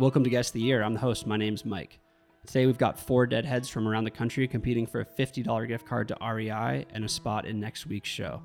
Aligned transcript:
Welcome 0.00 0.24
to 0.24 0.30
Guest 0.30 0.48
of 0.48 0.52
the 0.54 0.62
Year. 0.62 0.82
I'm 0.82 0.94
the 0.94 1.00
host. 1.00 1.26
My 1.26 1.36
name's 1.36 1.66
Mike. 1.66 1.98
Today 2.46 2.64
we've 2.64 2.78
got 2.78 2.98
four 2.98 3.26
deadheads 3.26 3.68
from 3.68 3.86
around 3.86 4.04
the 4.04 4.10
country 4.10 4.48
competing 4.48 4.86
for 4.86 5.02
a 5.02 5.04
$50 5.04 5.68
gift 5.68 5.84
card 5.84 6.08
to 6.08 6.16
REI 6.26 6.86
and 6.94 7.04
a 7.04 7.08
spot 7.08 7.44
in 7.44 7.60
next 7.60 7.84
week's 7.86 8.08
show. 8.08 8.40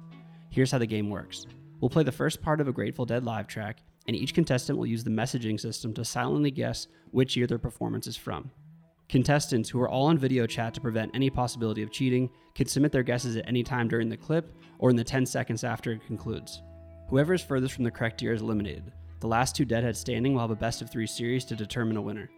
Here's 0.50 0.70
how 0.70 0.80
the 0.80 0.86
game 0.86 1.10
works 1.10 1.48
we'll 1.80 1.90
play 1.90 2.04
the 2.04 2.12
first 2.12 2.42
part 2.42 2.60
of 2.60 2.68
a 2.68 2.74
Grateful 2.74 3.06
Dead 3.06 3.24
live 3.24 3.48
track, 3.48 3.78
and 4.06 4.18
each 4.18 4.34
contestant 4.34 4.78
will 4.78 4.86
use 4.86 5.06
the 5.06 5.10
messaging 5.10 5.58
system 5.58 5.94
to 5.94 6.04
silently 6.04 6.52
guess 6.52 6.88
which 7.12 7.38
year 7.38 7.48
their 7.48 7.58
performance 7.58 8.06
is 8.06 8.18
from. 8.18 8.52
Contestants 9.08 9.70
who 9.70 9.80
are 9.80 9.88
all 9.88 10.08
on 10.08 10.18
video 10.18 10.46
chat 10.46 10.74
to 10.74 10.82
prevent 10.82 11.16
any 11.16 11.30
possibility 11.30 11.84
of 11.84 11.90
cheating 11.90 12.30
can 12.54 12.68
submit 12.68 12.92
their 12.92 13.02
guesses 13.02 13.38
at 13.38 13.48
any 13.48 13.64
time 13.64 13.88
during 13.88 14.10
the 14.10 14.18
clip 14.18 14.54
or 14.78 14.90
in 14.90 14.98
the 14.98 15.06
10 15.06 15.26
seconds 15.26 15.64
after 15.64 15.94
it 15.94 16.06
concludes. 16.06 16.62
Whoever 17.08 17.34
is 17.34 17.42
furthest 17.42 17.76
from 17.76 17.86
the 17.86 17.92
correct 17.92 18.22
year 18.22 18.34
is 18.34 18.42
eliminated. 18.42 18.92
The 19.26 19.30
last 19.30 19.56
two 19.56 19.66
Deadheads 19.66 19.98
standing 19.98 20.36
will 20.36 20.42
have 20.42 20.52
a 20.52 20.56
best 20.56 20.84
of 20.84 20.92
three 20.92 21.08
series 21.08 21.46
to 21.46 21.56
determine 21.56 21.98
a 21.98 22.02
winner. 22.04 22.30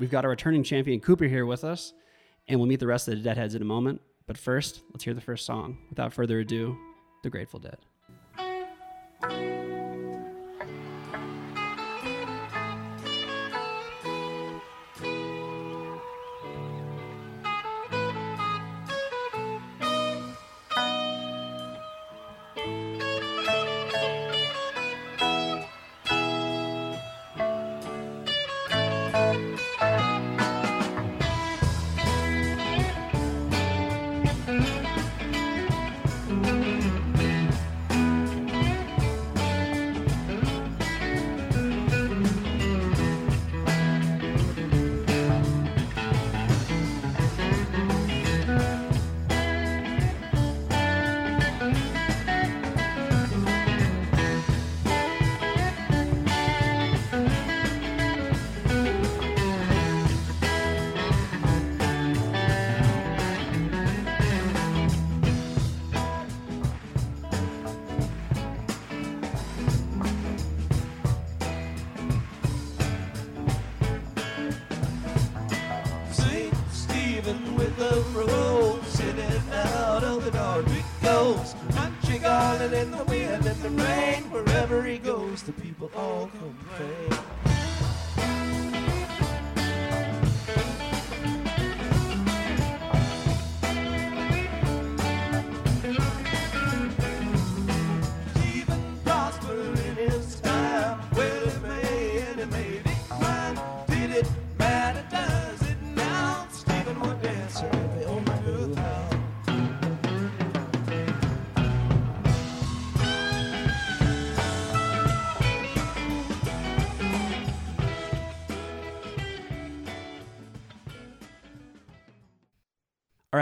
We've 0.00 0.10
got 0.10 0.24
our 0.24 0.32
returning 0.32 0.64
champion 0.64 0.98
Cooper 0.98 1.26
here 1.26 1.46
with 1.46 1.62
us, 1.62 1.92
and 2.48 2.58
we'll 2.58 2.66
meet 2.66 2.80
the 2.80 2.88
rest 2.88 3.06
of 3.06 3.14
the 3.14 3.22
Deadheads 3.22 3.54
in 3.54 3.62
a 3.62 3.64
moment. 3.64 4.00
But 4.26 4.36
first, 4.36 4.82
let's 4.90 5.04
hear 5.04 5.14
the 5.14 5.20
first 5.20 5.46
song. 5.46 5.78
Without 5.90 6.12
further 6.12 6.40
ado, 6.40 6.76
The 7.22 7.30
Grateful 7.30 7.60
Dead. 7.60 7.78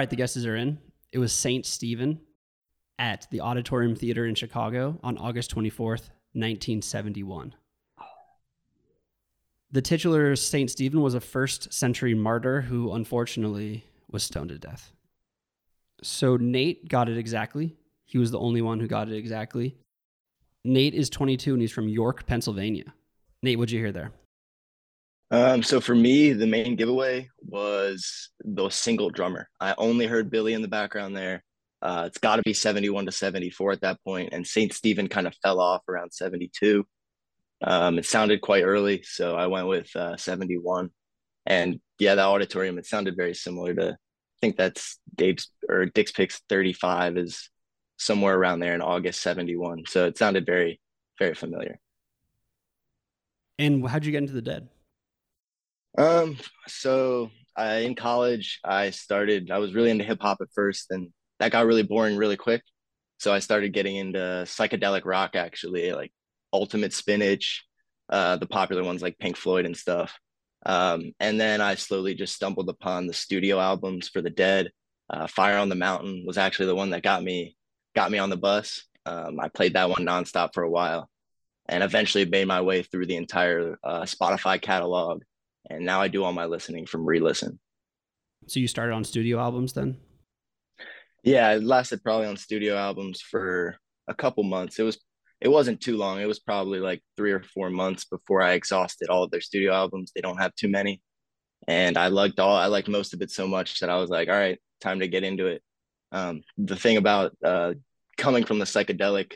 Right, 0.02 0.10
the 0.10 0.16
guesses 0.16 0.46
are 0.46 0.56
in. 0.56 0.78
It 1.12 1.20
was 1.20 1.32
St. 1.32 1.64
Stephen 1.64 2.18
at 2.98 3.28
the 3.30 3.40
Auditorium 3.40 3.94
Theater 3.94 4.26
in 4.26 4.34
Chicago 4.34 4.98
on 5.04 5.16
August 5.16 5.54
24th, 5.54 6.10
1971. 6.34 7.54
The 9.70 9.80
titular 9.80 10.34
St. 10.34 10.68
Stephen 10.68 11.02
was 11.02 11.14
a 11.14 11.20
first 11.20 11.72
century 11.72 12.14
martyr 12.14 12.62
who 12.62 12.92
unfortunately 12.92 13.84
was 14.10 14.24
stoned 14.24 14.48
to 14.48 14.58
death. 14.58 14.90
So 16.02 16.36
Nate 16.36 16.88
got 16.88 17.08
it 17.08 17.16
exactly. 17.16 17.76
He 18.04 18.18
was 18.18 18.32
the 18.32 18.40
only 18.40 18.60
one 18.60 18.80
who 18.80 18.88
got 18.88 19.08
it 19.08 19.16
exactly. 19.16 19.76
Nate 20.64 20.94
is 20.94 21.08
22 21.10 21.52
and 21.52 21.62
he's 21.62 21.70
from 21.70 21.88
York, 21.88 22.26
Pennsylvania. 22.26 22.92
Nate, 23.40 23.56
what'd 23.56 23.70
you 23.70 23.78
hear 23.78 23.92
there? 23.92 24.10
Um, 25.32 25.62
so 25.62 25.80
for 25.80 25.94
me, 25.94 26.34
the 26.34 26.46
main 26.46 26.76
giveaway 26.76 27.30
was 27.40 28.30
the 28.44 28.68
single 28.68 29.08
drummer. 29.08 29.48
I 29.58 29.74
only 29.78 30.06
heard 30.06 30.30
Billy 30.30 30.52
in 30.52 30.60
the 30.60 30.68
background 30.68 31.16
there. 31.16 31.42
Uh, 31.80 32.04
it's 32.06 32.18
got 32.18 32.36
to 32.36 32.42
be 32.42 32.52
71 32.52 33.06
to 33.06 33.12
74 33.12 33.72
at 33.72 33.80
that 33.80 33.98
point, 34.04 34.28
and 34.32 34.46
St. 34.46 34.74
Stephen 34.74 35.08
kind 35.08 35.26
of 35.26 35.34
fell 35.42 35.58
off 35.58 35.88
around 35.88 36.12
72. 36.12 36.86
Um, 37.62 37.98
it 37.98 38.04
sounded 38.04 38.42
quite 38.42 38.62
early, 38.62 39.02
so 39.04 39.34
I 39.34 39.46
went 39.46 39.68
with 39.68 39.96
uh, 39.96 40.18
71. 40.18 40.90
And 41.46 41.80
yeah, 41.98 42.14
the 42.14 42.22
auditorium, 42.22 42.76
it 42.76 42.84
sounded 42.84 43.16
very 43.16 43.34
similar 43.34 43.74
to, 43.74 43.92
I 43.92 44.38
think 44.42 44.58
that's 44.58 44.98
Dave's 45.14 45.50
or 45.66 45.86
Dick's 45.86 46.12
Picks 46.12 46.42
35 46.50 47.16
is 47.16 47.48
somewhere 47.96 48.36
around 48.36 48.60
there 48.60 48.74
in 48.74 48.82
August 48.82 49.22
71. 49.22 49.84
So 49.88 50.04
it 50.04 50.18
sounded 50.18 50.44
very, 50.44 50.78
very 51.18 51.34
familiar. 51.34 51.80
And 53.58 53.88
how'd 53.88 54.04
you 54.04 54.12
get 54.12 54.18
into 54.18 54.34
the 54.34 54.42
dead? 54.42 54.68
Um, 55.98 56.38
so 56.66 57.30
I 57.56 57.78
in 57.78 57.94
college 57.94 58.60
I 58.64 58.90
started 58.90 59.50
I 59.50 59.58
was 59.58 59.74
really 59.74 59.90
into 59.90 60.04
hip 60.04 60.22
hop 60.22 60.38
at 60.40 60.48
first 60.54 60.90
and 60.90 61.12
that 61.38 61.52
got 61.52 61.66
really 61.66 61.82
boring 61.82 62.16
really 62.16 62.36
quick. 62.36 62.62
So 63.18 63.32
I 63.32 63.40
started 63.40 63.72
getting 63.72 63.96
into 63.96 64.18
psychedelic 64.18 65.04
rock 65.04 65.36
actually, 65.36 65.92
like 65.92 66.12
Ultimate 66.52 66.92
Spinach, 66.92 67.64
uh 68.08 68.36
the 68.36 68.46
popular 68.46 68.82
ones 68.84 69.02
like 69.02 69.18
Pink 69.18 69.36
Floyd 69.36 69.66
and 69.66 69.76
stuff. 69.76 70.18
Um, 70.64 71.12
and 71.20 71.40
then 71.40 71.60
I 71.60 71.74
slowly 71.74 72.14
just 72.14 72.34
stumbled 72.34 72.68
upon 72.68 73.06
the 73.06 73.12
studio 73.12 73.58
albums 73.58 74.08
for 74.08 74.22
the 74.22 74.30
Dead. 74.30 74.70
Uh, 75.10 75.26
Fire 75.26 75.58
on 75.58 75.68
the 75.68 75.74
Mountain 75.74 76.24
was 76.26 76.38
actually 76.38 76.66
the 76.66 76.74
one 76.74 76.90
that 76.90 77.02
got 77.02 77.22
me 77.22 77.56
got 77.94 78.10
me 78.10 78.18
on 78.18 78.30
the 78.30 78.36
bus. 78.36 78.84
Um, 79.04 79.40
I 79.40 79.48
played 79.48 79.74
that 79.74 79.90
one 79.90 80.06
nonstop 80.06 80.54
for 80.54 80.62
a 80.62 80.70
while, 80.70 81.10
and 81.68 81.82
eventually 81.82 82.24
made 82.24 82.46
my 82.46 82.60
way 82.62 82.82
through 82.82 83.06
the 83.06 83.16
entire 83.16 83.76
uh, 83.82 84.02
Spotify 84.02 84.62
catalog 84.62 85.22
and 85.70 85.84
now 85.84 86.00
I 86.00 86.08
do 86.08 86.24
all 86.24 86.32
my 86.32 86.46
listening 86.46 86.86
from 86.86 87.06
Relisten. 87.06 87.58
So 88.46 88.60
you 88.60 88.68
started 88.68 88.92
on 88.92 89.04
studio 89.04 89.38
albums 89.38 89.72
then? 89.72 89.96
Yeah, 91.22 91.52
it 91.52 91.62
lasted 91.62 92.02
probably 92.02 92.26
on 92.26 92.36
studio 92.36 92.76
albums 92.76 93.20
for 93.20 93.76
a 94.08 94.14
couple 94.14 94.42
months. 94.42 94.78
It 94.78 94.82
was 94.82 94.98
it 95.40 95.48
wasn't 95.48 95.80
too 95.80 95.96
long. 95.96 96.20
It 96.20 96.26
was 96.26 96.38
probably 96.38 96.78
like 96.78 97.02
three 97.16 97.32
or 97.32 97.42
four 97.42 97.68
months 97.68 98.04
before 98.04 98.42
I 98.42 98.52
exhausted 98.52 99.08
all 99.08 99.24
of 99.24 99.30
their 99.30 99.40
studio 99.40 99.72
albums. 99.72 100.12
They 100.14 100.20
don't 100.20 100.40
have 100.40 100.54
too 100.54 100.68
many, 100.68 101.00
and 101.66 101.96
I 101.96 102.08
liked 102.08 102.38
all. 102.38 102.56
I 102.56 102.66
liked 102.66 102.88
most 102.88 103.14
of 103.14 103.22
it 103.22 103.30
so 103.30 103.46
much 103.46 103.80
that 103.80 103.90
I 103.90 103.96
was 103.96 104.10
like, 104.10 104.28
all 104.28 104.34
right, 104.34 104.58
time 104.80 105.00
to 105.00 105.08
get 105.08 105.24
into 105.24 105.46
it. 105.46 105.62
Um, 106.12 106.42
the 106.58 106.76
thing 106.76 106.96
about 106.96 107.32
uh, 107.44 107.74
coming 108.16 108.44
from 108.44 108.58
the 108.58 108.64
psychedelic 108.64 109.32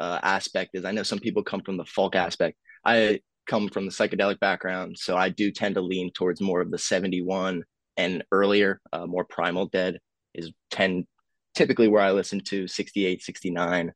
uh, 0.00 0.18
aspect 0.22 0.70
is, 0.74 0.84
I 0.84 0.92
know 0.92 1.02
some 1.02 1.20
people 1.20 1.42
come 1.42 1.62
from 1.62 1.76
the 1.76 1.84
folk 1.84 2.16
aspect. 2.16 2.58
I 2.84 3.20
come 3.46 3.68
from 3.68 3.86
the 3.86 3.92
psychedelic 3.92 4.40
background, 4.40 4.96
so 4.98 5.16
I 5.16 5.28
do 5.28 5.50
tend 5.50 5.76
to 5.76 5.80
lean 5.80 6.10
towards 6.12 6.40
more 6.40 6.60
of 6.60 6.70
the 6.70 6.78
71 6.78 7.62
and 7.96 8.24
earlier, 8.30 8.80
uh, 8.92 9.06
more 9.06 9.24
primal 9.24 9.66
dead 9.66 9.98
is 10.34 10.52
10 10.70 11.06
typically 11.54 11.88
where 11.88 12.02
I 12.02 12.12
listen 12.12 12.40
to 12.40 12.68
68, 12.68 13.22
69. 13.22 13.92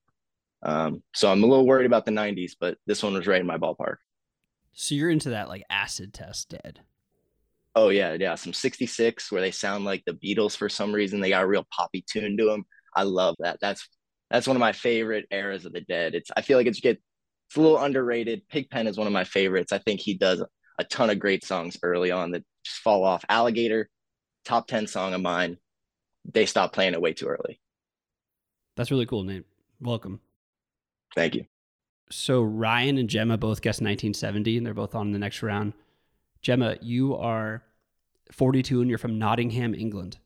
Um, 0.62 1.02
so 1.14 1.31
I'm 1.31 1.43
a 1.43 1.47
little 1.47 1.67
worried 1.67 1.87
about 1.87 2.06
the 2.06 2.11
90s, 2.11 2.52
but 2.58 2.79
this 2.87 3.02
one 3.02 3.14
was 3.14 3.26
right 3.26 3.41
in 3.41 3.47
my 3.47 3.58
ballpark. 3.58 3.97
So 4.73 4.94
you're 4.94 5.11
into 5.11 5.31
that 5.31 5.49
like 5.49 5.64
acid 5.69 6.14
test 6.14 6.49
dead. 6.50 6.81
Oh 7.75 7.91
yeah, 7.91 8.14
yeah, 8.19 8.35
some 8.35 8.53
66 8.53 9.31
where 9.31 9.41
they 9.41 9.50
sound 9.50 9.85
like 9.85 10.03
the 10.05 10.12
Beatles 10.12 10.56
for 10.56 10.69
some 10.69 10.93
reason. 10.93 11.20
They 11.20 11.29
got 11.29 11.44
a 11.44 11.46
real 11.46 11.67
poppy 11.70 12.05
tune 12.11 12.37
to 12.38 12.44
them. 12.44 12.64
I 12.96 13.05
love 13.05 13.37
that. 13.38 13.58
That's 13.61 13.88
that's 14.31 14.46
one 14.46 14.56
of 14.56 14.61
my 14.61 14.73
favorite 14.73 15.26
eras 15.31 15.67
of 15.67 15.73
the 15.73 15.81
Dead. 15.81 16.14
It's 16.14 16.31
I 16.37 16.43
feel 16.43 16.56
like 16.56 16.67
it's 16.67 16.81
get 16.81 17.00
it's 17.50 17.56
a 17.56 17.61
little 17.61 17.79
underrated. 17.79 18.47
Pigpen 18.49 18.87
is 18.87 18.97
one 18.97 19.08
of 19.08 19.12
my 19.12 19.25
favorites. 19.25 19.73
I 19.73 19.79
think 19.79 19.99
he 19.99 20.14
does 20.14 20.41
a 20.79 20.85
ton 20.85 21.11
of 21.11 21.19
great 21.19 21.44
songs 21.44 21.76
early 21.82 22.12
on 22.12 22.31
that 22.31 22.44
just 22.64 22.79
fall 22.79 23.02
off. 23.02 23.25
Alligator, 23.29 23.91
top 24.44 24.69
10 24.69 24.87
song 24.87 25.14
of 25.14 25.20
mine. 25.20 25.56
They 26.32 26.47
stopped 26.47 26.75
playing 26.75 26.93
it 26.93 27.00
way 27.00 27.12
too 27.12 27.26
early. 27.26 27.61
That's 28.76 28.93
really 28.93 29.05
cool, 29.05 29.25
Nate. 29.25 29.47
Welcome. 29.81 30.20
Thank 31.17 31.35
you. 31.35 31.47
So 32.08 32.41
Ryan 32.41 32.99
and 32.99 33.11
Gemma 33.11 33.37
both 33.37 33.62
guessed 33.62 33.81
1970, 33.81 34.56
and 34.56 34.64
they're 34.64 34.73
both 34.73 34.94
on 34.94 35.11
the 35.11 35.19
next 35.19 35.43
round. 35.43 35.73
Gemma, 36.43 36.76
you 36.81 37.17
are 37.17 37.64
42 38.31 38.81
and 38.81 38.88
you're 38.88 38.96
from 38.96 39.19
Nottingham, 39.19 39.75
England. 39.75 40.19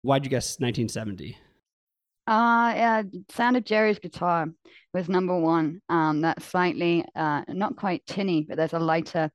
Why'd 0.00 0.24
you 0.24 0.30
guess 0.30 0.58
1970? 0.58 1.38
Uh, 2.32 2.72
yeah, 2.74 3.02
Sound 3.28 3.58
of 3.58 3.64
Jerry's 3.66 3.98
guitar 3.98 4.46
was 4.94 5.06
number 5.06 5.38
one. 5.38 5.82
Um, 5.90 6.22
that 6.22 6.40
slightly, 6.40 7.04
uh, 7.14 7.42
not 7.48 7.76
quite 7.76 8.06
tinny, 8.06 8.46
but 8.48 8.56
there's 8.56 8.72
a 8.72 8.78
lighter, 8.78 9.30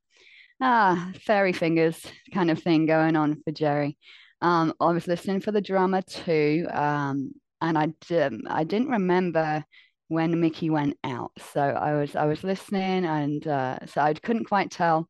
ah, 0.60 1.12
fairy 1.24 1.52
fingers 1.52 2.04
kind 2.34 2.50
of 2.50 2.60
thing 2.60 2.86
going 2.86 3.14
on 3.14 3.40
for 3.44 3.52
Jerry. 3.52 3.96
Um, 4.42 4.74
I 4.80 4.90
was 4.90 5.06
listening 5.06 5.38
for 5.38 5.52
the 5.52 5.60
drummer 5.60 6.02
too. 6.02 6.66
Um, 6.72 7.34
and 7.60 7.78
I, 7.78 7.84
um, 8.20 8.40
I 8.48 8.64
didn't 8.64 8.88
remember 8.88 9.64
when 10.08 10.40
Mickey 10.40 10.68
went 10.68 10.96
out. 11.04 11.30
So 11.52 11.60
I 11.60 11.94
was, 12.00 12.16
I 12.16 12.24
was 12.24 12.42
listening 12.42 13.04
and, 13.04 13.46
uh, 13.46 13.78
so 13.86 14.00
I 14.00 14.12
couldn't 14.14 14.46
quite 14.46 14.72
tell. 14.72 15.08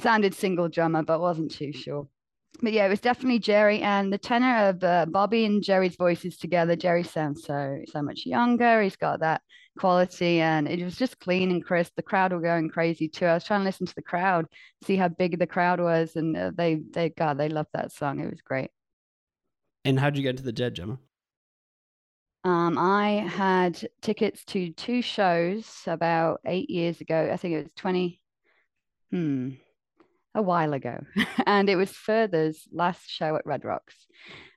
Sounded 0.00 0.36
single 0.36 0.68
drummer, 0.68 1.02
but 1.02 1.20
wasn't 1.20 1.50
too 1.50 1.72
sure 1.72 2.06
but 2.62 2.72
yeah, 2.72 2.86
it 2.86 2.90
was 2.90 3.00
definitely 3.00 3.38
Jerry 3.38 3.80
and 3.82 4.12
the 4.12 4.18
tenor 4.18 4.68
of 4.68 4.82
uh, 4.82 5.06
Bobby 5.06 5.44
and 5.44 5.62
Jerry's 5.62 5.96
voices 5.96 6.36
together. 6.36 6.76
Jerry 6.76 7.04
sounds 7.04 7.44
so 7.44 7.78
so 7.88 8.02
much 8.02 8.26
younger. 8.26 8.82
He's 8.82 8.96
got 8.96 9.20
that 9.20 9.42
quality, 9.78 10.40
and 10.40 10.68
it 10.68 10.82
was 10.82 10.96
just 10.96 11.20
clean 11.20 11.50
and 11.50 11.64
crisp. 11.64 11.92
The 11.94 12.02
crowd 12.02 12.32
were 12.32 12.40
going 12.40 12.68
crazy 12.68 13.08
too. 13.08 13.26
I 13.26 13.34
was 13.34 13.44
trying 13.44 13.60
to 13.60 13.64
listen 13.64 13.86
to 13.86 13.94
the 13.94 14.02
crowd, 14.02 14.46
see 14.84 14.96
how 14.96 15.08
big 15.08 15.38
the 15.38 15.46
crowd 15.46 15.80
was, 15.80 16.16
and 16.16 16.36
uh, 16.36 16.50
they 16.54 16.80
they 16.90 17.10
God 17.10 17.38
they 17.38 17.48
loved 17.48 17.70
that 17.74 17.92
song. 17.92 18.20
It 18.20 18.30
was 18.30 18.40
great. 18.42 18.70
And 19.84 19.98
how'd 19.98 20.16
you 20.16 20.22
get 20.22 20.30
into 20.30 20.42
the 20.42 20.52
Dead, 20.52 20.74
Gemma? 20.74 20.98
Um, 22.44 22.78
I 22.78 23.26
had 23.28 23.88
tickets 24.00 24.44
to 24.46 24.72
two 24.72 25.02
shows 25.02 25.82
about 25.86 26.40
eight 26.44 26.70
years 26.70 27.00
ago. 27.00 27.30
I 27.32 27.36
think 27.36 27.54
it 27.54 27.58
was 27.58 27.72
twenty. 27.76 28.20
Hmm, 29.10 29.50
a 30.34 30.42
while 30.42 30.72
ago, 30.72 30.98
and 31.46 31.68
it 31.68 31.76
was 31.76 31.90
Further's 31.90 32.68
last 32.72 33.08
show 33.08 33.36
at 33.36 33.46
Red 33.46 33.64
Rocks. 33.64 34.06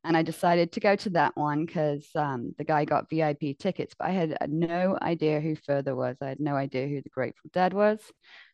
And 0.04 0.18
I 0.18 0.24
decided 0.24 0.72
to 0.72 0.80
go 0.80 0.96
to 0.96 1.10
that 1.12 1.36
one 1.36 1.66
because 1.66 2.08
um, 2.16 2.56
the 2.58 2.64
guy 2.64 2.86
got 2.86 3.10
VIP 3.10 3.58
tickets, 3.60 3.94
but 3.98 4.08
I 4.08 4.12
had 4.12 4.36
no 4.50 4.98
idea 5.02 5.40
who 5.40 5.56
Further 5.56 5.96
was. 5.96 6.18
I 6.22 6.30
had 6.30 6.40
no 6.40 6.56
idea 6.56 6.88
who 6.88 7.02
the 7.02 7.10
Grateful 7.10 7.50
Dead 7.54 7.74
was. 7.74 8.00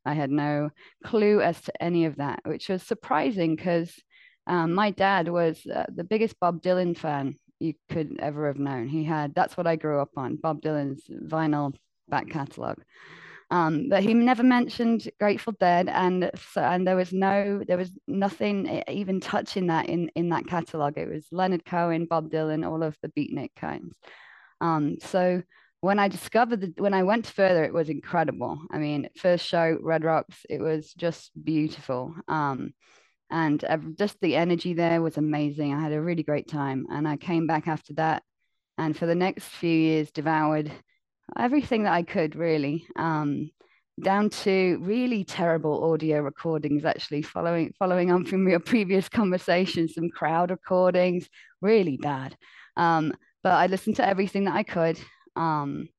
I 0.05 0.13
had 0.13 0.29
no 0.29 0.69
clue 1.05 1.41
as 1.41 1.59
to 1.61 1.83
any 1.83 2.05
of 2.05 2.17
that, 2.17 2.41
which 2.45 2.69
was 2.69 2.83
surprising 2.83 3.55
because 3.55 3.93
um, 4.45 4.73
my 4.73 4.91
dad 4.91 5.27
was 5.27 5.65
uh, 5.65 5.85
the 5.93 6.03
biggest 6.03 6.39
Bob 6.39 6.61
Dylan 6.61 6.97
fan 6.97 7.35
you 7.59 7.73
could 7.89 8.17
ever 8.19 8.47
have 8.47 8.59
known. 8.59 8.87
He 8.87 9.03
had 9.03 9.33
that's 9.35 9.57
what 9.57 9.67
I 9.67 9.75
grew 9.75 9.99
up 9.99 10.11
on 10.17 10.35
Bob 10.37 10.61
Dylan's 10.61 11.03
vinyl 11.09 11.75
back 12.07 12.29
catalog. 12.29 12.77
Um, 13.49 13.87
but 13.89 14.03
he 14.03 14.13
never 14.13 14.43
mentioned 14.43 15.09
Grateful 15.19 15.53
Dead, 15.57 15.87
and 15.87 16.29
so 16.51 16.61
and 16.61 16.85
there 16.85 16.97
was 16.97 17.13
no, 17.13 17.63
there 17.65 17.77
was 17.77 17.91
nothing 18.05 18.83
even 18.89 19.21
touching 19.21 19.67
that 19.67 19.87
in 19.87 20.09
in 20.15 20.29
that 20.29 20.47
catalog. 20.47 20.97
It 20.97 21.09
was 21.09 21.27
Leonard 21.31 21.63
Cohen, 21.63 22.05
Bob 22.05 22.29
Dylan, 22.29 22.69
all 22.69 22.83
of 22.83 22.97
the 23.01 23.09
beatnik 23.09 23.55
kinds. 23.55 23.95
Um, 24.59 24.97
so 24.99 25.43
when 25.79 25.99
I 25.99 26.09
discovered 26.09 26.61
that, 26.61 26.81
when 26.81 26.93
I 26.93 27.03
went 27.03 27.27
further, 27.27 27.63
it 27.63 27.73
was 27.73 27.89
incredible. 27.89 28.59
I 28.71 28.79
mean, 28.79 29.09
first 29.15 29.45
show, 29.45 29.77
Red 29.81 30.03
Rocks, 30.03 30.45
it 30.49 30.59
was 30.59 30.93
just 30.93 31.31
beautiful. 31.41 32.15
Um, 32.27 32.73
and 33.29 33.63
just 33.97 34.19
the 34.21 34.35
energy 34.35 34.73
there 34.73 35.01
was 35.01 35.17
amazing. 35.17 35.73
I 35.73 35.81
had 35.81 35.93
a 35.93 36.01
really 36.01 36.23
great 36.23 36.47
time, 36.49 36.87
and 36.89 37.07
I 37.07 37.17
came 37.17 37.47
back 37.47 37.67
after 37.67 37.93
that, 37.93 38.23
and 38.77 38.97
for 38.97 39.05
the 39.05 39.15
next 39.15 39.45
few 39.45 39.69
years, 39.69 40.11
devoured 40.11 40.71
everything 41.35 41.83
that 41.83 41.93
I 41.93 42.03
could 42.03 42.35
really, 42.35 42.85
um, 42.95 43.51
down 44.01 44.29
to 44.29 44.77
really 44.81 45.23
terrible 45.23 45.91
audio 45.91 46.19
recordings. 46.19 46.85
Actually, 46.85 47.23
following 47.23 47.73
following 47.79 48.11
on 48.11 48.25
from 48.25 48.47
your 48.47 48.59
previous 48.71 49.09
conversation, 49.09 49.87
some 49.87 50.09
crowd 50.09 50.51
recordings, 50.51 51.27
really 51.61 51.97
bad. 51.97 52.37
Um, 52.75 53.13
but 53.43 53.53
I 53.53 53.67
listened 53.67 53.95
to 53.97 54.07
everything 54.07 54.45
that 54.45 54.55
I 54.55 54.63
could. 54.63 54.99
Um, 55.35 55.89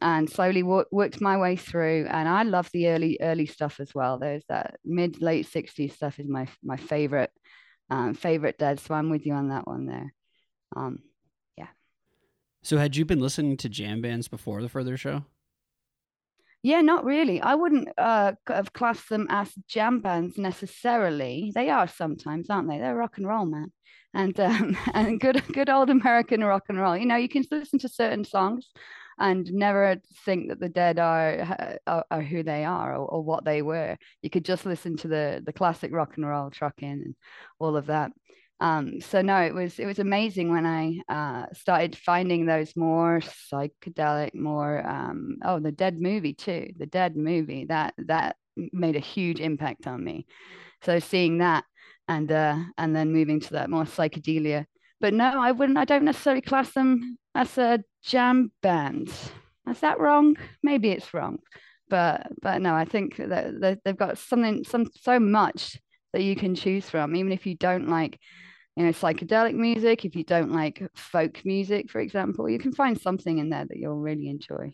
and 0.00 0.30
slowly 0.30 0.62
worked 0.62 1.20
my 1.20 1.36
way 1.36 1.56
through 1.56 2.06
and 2.10 2.28
i 2.28 2.42
love 2.42 2.70
the 2.72 2.88
early 2.88 3.18
early 3.20 3.46
stuff 3.46 3.80
as 3.80 3.94
well 3.94 4.18
there's 4.18 4.44
that 4.48 4.76
mid 4.84 5.20
late 5.20 5.46
60s 5.46 5.92
stuff 5.92 6.18
is 6.20 6.28
my 6.28 6.46
my 6.62 6.76
favorite 6.76 7.30
um, 7.90 8.14
favorite 8.14 8.58
dead 8.58 8.78
so 8.78 8.94
i'm 8.94 9.10
with 9.10 9.26
you 9.26 9.32
on 9.32 9.48
that 9.48 9.66
one 9.66 9.86
there 9.86 10.14
um, 10.76 10.98
so, 12.68 12.76
had 12.76 12.96
you 12.96 13.06
been 13.06 13.18
listening 13.18 13.56
to 13.56 13.68
jam 13.70 14.02
bands 14.02 14.28
before 14.28 14.60
the 14.60 14.68
further 14.68 14.98
show? 14.98 15.24
Yeah, 16.62 16.82
not 16.82 17.02
really. 17.02 17.40
I 17.40 17.54
wouldn't 17.54 17.88
uh, 17.96 18.32
have 18.46 18.74
classed 18.74 19.08
them 19.08 19.26
as 19.30 19.54
jam 19.66 20.00
bands 20.00 20.36
necessarily. 20.36 21.50
They 21.54 21.70
are 21.70 21.88
sometimes, 21.88 22.50
aren't 22.50 22.68
they? 22.68 22.76
They're 22.76 22.94
rock 22.94 23.16
and 23.16 23.26
roll, 23.26 23.46
man, 23.46 23.72
and 24.12 24.38
um, 24.40 24.76
and 24.92 25.18
good 25.18 25.42
good 25.54 25.70
old 25.70 25.88
American 25.88 26.44
rock 26.44 26.64
and 26.68 26.78
roll. 26.78 26.94
You 26.94 27.06
know, 27.06 27.16
you 27.16 27.30
can 27.30 27.42
listen 27.50 27.78
to 27.78 27.88
certain 27.88 28.22
songs 28.22 28.68
and 29.18 29.50
never 29.50 29.96
think 30.26 30.50
that 30.50 30.60
the 30.60 30.68
dead 30.68 30.98
are 30.98 31.78
are, 31.86 32.04
are 32.10 32.22
who 32.22 32.42
they 32.42 32.66
are 32.66 32.96
or, 32.96 33.06
or, 33.06 33.24
what 33.24 33.46
they 33.46 33.62
were. 33.62 33.96
You 34.20 34.28
could 34.28 34.44
just 34.44 34.66
listen 34.66 34.98
to 34.98 35.08
the 35.08 35.42
the 35.42 35.54
classic 35.54 35.90
rock 35.90 36.18
and 36.18 36.28
roll 36.28 36.50
trucking 36.50 36.90
and 36.90 37.14
all 37.58 37.78
of 37.78 37.86
that. 37.86 38.12
Um, 38.60 39.00
so 39.00 39.22
no, 39.22 39.40
it 39.40 39.54
was 39.54 39.78
it 39.78 39.86
was 39.86 40.00
amazing 40.00 40.50
when 40.50 40.66
I 40.66 41.00
uh, 41.08 41.46
started 41.52 41.96
finding 41.96 42.44
those 42.44 42.74
more 42.74 43.20
psychedelic, 43.20 44.34
more 44.34 44.84
um, 44.86 45.36
oh 45.44 45.60
the 45.60 45.72
Dead 45.72 46.00
movie 46.00 46.34
too, 46.34 46.70
the 46.76 46.86
Dead 46.86 47.16
movie 47.16 47.66
that 47.66 47.94
that 47.98 48.36
made 48.72 48.96
a 48.96 49.00
huge 49.00 49.38
impact 49.40 49.86
on 49.86 50.02
me. 50.02 50.26
So 50.82 50.98
seeing 50.98 51.38
that 51.38 51.64
and 52.08 52.30
uh, 52.32 52.56
and 52.76 52.96
then 52.96 53.12
moving 53.12 53.40
to 53.40 53.52
that 53.54 53.70
more 53.70 53.84
psychedelia. 53.84 54.64
But 55.00 55.14
no, 55.14 55.40
I 55.40 55.52
wouldn't. 55.52 55.78
I 55.78 55.84
don't 55.84 56.04
necessarily 56.04 56.42
class 56.42 56.72
them 56.72 57.18
as 57.34 57.56
a 57.58 57.84
jam 58.02 58.50
band. 58.62 59.12
Is 59.70 59.80
that 59.80 60.00
wrong? 60.00 60.36
Maybe 60.64 60.90
it's 60.90 61.14
wrong, 61.14 61.38
but 61.88 62.26
but 62.42 62.60
no, 62.60 62.74
I 62.74 62.86
think 62.86 63.18
that 63.18 63.78
they've 63.84 63.96
got 63.96 64.18
something 64.18 64.64
some 64.64 64.86
so 65.00 65.20
much 65.20 65.78
that 66.12 66.22
you 66.22 66.34
can 66.34 66.56
choose 66.56 66.88
from, 66.90 67.14
even 67.14 67.30
if 67.30 67.46
you 67.46 67.54
don't 67.54 67.88
like 67.88 68.18
you 68.78 68.84
know 68.84 68.92
psychedelic 68.92 69.54
music 69.54 70.04
if 70.04 70.14
you 70.14 70.22
don't 70.22 70.52
like 70.52 70.80
folk 70.94 71.44
music 71.44 71.90
for 71.90 72.00
example 72.00 72.48
you 72.48 72.60
can 72.60 72.72
find 72.72 72.98
something 72.98 73.38
in 73.38 73.50
there 73.50 73.64
that 73.64 73.76
you'll 73.76 73.98
really 73.98 74.28
enjoy. 74.28 74.72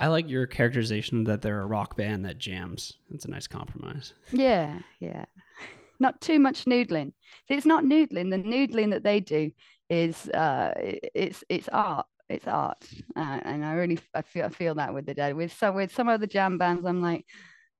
I 0.00 0.08
like 0.08 0.28
your 0.28 0.48
characterization 0.48 1.22
that 1.24 1.40
they're 1.40 1.60
a 1.60 1.66
rock 1.66 1.96
band 1.96 2.24
that 2.24 2.38
jams. 2.38 2.94
It's 3.12 3.26
a 3.26 3.30
nice 3.30 3.46
compromise. 3.46 4.12
Yeah 4.32 4.80
yeah. 4.98 5.24
Not 6.00 6.20
too 6.20 6.40
much 6.40 6.64
noodling. 6.64 7.12
It's 7.48 7.64
not 7.64 7.84
noodling. 7.84 8.28
The 8.28 8.42
noodling 8.42 8.90
that 8.90 9.04
they 9.04 9.20
do 9.20 9.52
is 9.88 10.28
uh 10.30 10.72
it's 10.76 11.44
it's 11.48 11.68
art. 11.68 12.06
It's 12.28 12.48
art. 12.48 12.84
Uh, 13.14 13.38
and 13.44 13.64
i 13.64 13.74
really 13.74 14.00
I 14.12 14.22
feel, 14.22 14.46
I 14.46 14.48
feel 14.48 14.74
that 14.74 14.92
with 14.92 15.06
the 15.06 15.14
dead 15.14 15.36
with 15.36 15.52
some 15.52 15.76
with 15.76 15.94
some 15.94 16.08
of 16.08 16.20
the 16.20 16.26
jam 16.26 16.58
bands 16.58 16.84
i'm 16.84 17.00
like 17.00 17.24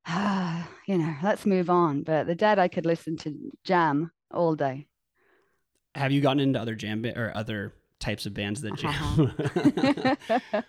ah 0.07 0.69
you 0.87 0.99
know 0.99 1.17
let's 1.25 1.45
move 1.45 1.69
on. 1.69 2.05
But 2.05 2.29
the 2.29 2.37
dead 2.37 2.61
i 2.61 2.69
could 2.69 2.87
listen 2.87 3.17
to 3.19 3.35
jam 3.65 4.13
all 4.35 4.55
day. 4.55 4.87
Have 5.95 6.13
you 6.13 6.21
gotten 6.21 6.41
into 6.41 6.61
other 6.61 6.75
jam 6.75 7.03
ba- 7.03 7.19
or 7.19 7.33
other 7.37 7.73
types 8.01 8.27
of 8.27 8.35
bands 8.35 8.61
that 8.63 8.75
jam? 8.77 9.33
Uh-huh. 10.29 10.63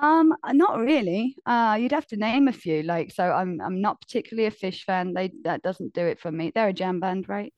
um, 0.02 0.34
not 0.52 0.78
really. 0.78 1.36
Uh, 1.44 1.76
you'd 1.78 1.92
have 1.92 2.06
to 2.08 2.16
name 2.16 2.48
a 2.48 2.52
few. 2.52 2.82
Like, 2.82 3.12
so 3.12 3.24
I'm 3.24 3.60
I'm 3.60 3.80
not 3.80 4.00
particularly 4.00 4.46
a 4.46 4.50
Phish 4.50 4.84
fan. 4.84 5.12
They 5.12 5.32
that 5.44 5.62
doesn't 5.62 5.92
do 5.92 6.04
it 6.06 6.18
for 6.18 6.32
me. 6.32 6.50
They're 6.54 6.68
a 6.68 6.72
jam 6.72 7.00
band, 7.00 7.28
right? 7.28 7.52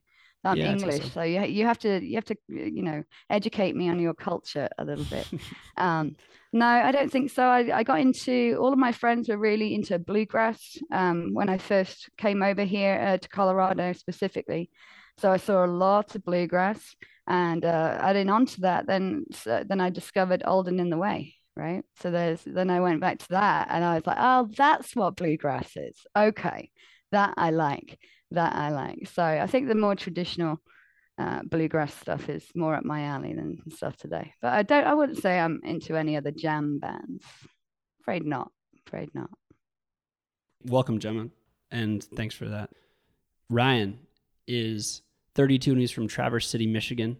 I'm 0.44 0.58
yeah, 0.58 0.72
English, 0.72 1.02
so. 1.04 1.08
so. 1.08 1.22
you 1.22 1.42
you 1.42 1.64
have 1.64 1.78
to 1.80 2.04
you 2.04 2.16
have 2.16 2.24
to 2.26 2.36
you 2.48 2.82
know 2.82 3.02
educate 3.30 3.74
me 3.74 3.88
on 3.88 3.98
your 3.98 4.14
culture 4.14 4.68
a 4.78 4.84
little 4.84 5.04
bit. 5.04 5.26
um, 5.76 6.16
no, 6.52 6.66
I 6.66 6.92
don't 6.92 7.10
think 7.10 7.30
so. 7.30 7.42
I, 7.42 7.78
I 7.78 7.82
got 7.82 8.00
into 8.00 8.56
all 8.60 8.72
of 8.72 8.78
my 8.78 8.92
friends 8.92 9.28
were 9.28 9.38
really 9.38 9.74
into 9.74 9.98
bluegrass 9.98 10.78
um, 10.92 11.30
when 11.32 11.48
I 11.48 11.58
first 11.58 12.08
came 12.16 12.42
over 12.42 12.62
here 12.62 12.94
uh, 12.94 13.18
to 13.18 13.28
Colorado 13.28 13.92
specifically. 13.92 14.70
So 15.18 15.30
I 15.30 15.36
saw 15.36 15.64
a 15.64 15.66
lot 15.66 16.14
of 16.14 16.24
bluegrass, 16.24 16.96
and 17.26 17.64
uh, 17.64 17.98
adding 18.00 18.28
on 18.28 18.46
to 18.46 18.60
that, 18.62 18.86
then 18.86 19.24
so, 19.32 19.64
then 19.66 19.80
I 19.80 19.90
discovered 19.90 20.42
Old 20.44 20.68
and 20.68 20.80
in 20.80 20.90
the 20.90 20.98
Way, 20.98 21.34
right? 21.56 21.84
So 22.00 22.10
there's 22.10 22.42
then 22.44 22.68
I 22.70 22.80
went 22.80 23.00
back 23.00 23.18
to 23.18 23.28
that, 23.30 23.68
and 23.70 23.84
I 23.84 23.94
was 23.94 24.06
like, 24.06 24.18
oh, 24.20 24.48
that's 24.56 24.94
what 24.94 25.16
bluegrass 25.16 25.76
is. 25.76 25.96
Okay, 26.16 26.70
that 27.12 27.34
I 27.36 27.50
like. 27.50 27.98
That 28.32 28.54
I 28.56 28.70
like. 28.70 29.08
So 29.12 29.22
I 29.22 29.46
think 29.46 29.68
the 29.68 29.74
more 29.76 29.94
traditional 29.94 30.58
uh, 31.16 31.42
bluegrass 31.44 31.94
stuff 31.94 32.28
is 32.28 32.44
more 32.56 32.74
up 32.74 32.84
my 32.84 33.04
alley 33.04 33.32
than 33.32 33.58
stuff 33.70 33.96
today. 33.96 34.34
But 34.42 34.52
I 34.52 34.62
don't. 34.64 34.84
I 34.84 34.94
wouldn't 34.94 35.22
say 35.22 35.38
I'm 35.38 35.60
into 35.62 35.96
any 35.96 36.16
other 36.16 36.32
jam 36.32 36.80
bands. 36.80 37.24
Afraid 38.00 38.26
not. 38.26 38.50
Afraid 38.86 39.10
not. 39.14 39.30
Welcome, 40.64 40.98
Gemma. 40.98 41.28
and 41.70 42.02
thanks 42.02 42.34
for 42.34 42.48
that. 42.48 42.70
Ryan 43.48 43.98
is 44.46 45.02
32 45.34 45.72
and 45.72 45.80
he's 45.80 45.90
from 45.90 46.08
Traverse 46.08 46.48
City, 46.48 46.66
Michigan. 46.66 47.16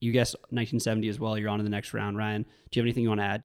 You 0.00 0.12
guessed 0.12 0.34
1970 0.50 1.08
as 1.08 1.18
well. 1.18 1.36
You're 1.36 1.48
on 1.48 1.58
to 1.58 1.64
the 1.64 1.70
next 1.70 1.92
round. 1.92 2.16
Ryan, 2.16 2.42
do 2.42 2.48
you 2.78 2.82
have 2.82 2.86
anything 2.86 3.02
you 3.02 3.08
want 3.08 3.20
to 3.20 3.24
add? 3.24 3.42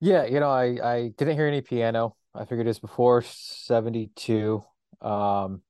Yeah, 0.00 0.24
you 0.24 0.40
know, 0.40 0.50
I 0.50 0.78
I 0.82 1.08
didn't 1.16 1.36
hear 1.36 1.46
any 1.46 1.60
piano. 1.60 2.16
I 2.34 2.44
figured 2.44 2.66
it 2.66 2.70
was 2.70 2.80
before 2.80 3.22
72. 3.22 4.64
Um, 5.00 5.62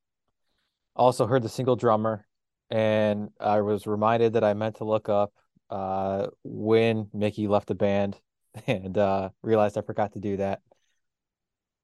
also 0.96 1.26
heard 1.26 1.42
the 1.42 1.48
single 1.48 1.76
drummer, 1.76 2.26
and 2.70 3.30
I 3.38 3.60
was 3.60 3.86
reminded 3.86 4.34
that 4.34 4.44
I 4.44 4.54
meant 4.54 4.76
to 4.76 4.84
look 4.84 5.08
up 5.08 5.32
uh 5.70 6.28
when 6.44 7.08
Mickey 7.14 7.48
left 7.48 7.68
the 7.68 7.74
band 7.74 8.18
and 8.66 8.96
uh 8.96 9.30
realized 9.42 9.76
I 9.78 9.82
forgot 9.82 10.12
to 10.14 10.18
do 10.20 10.38
that. 10.38 10.60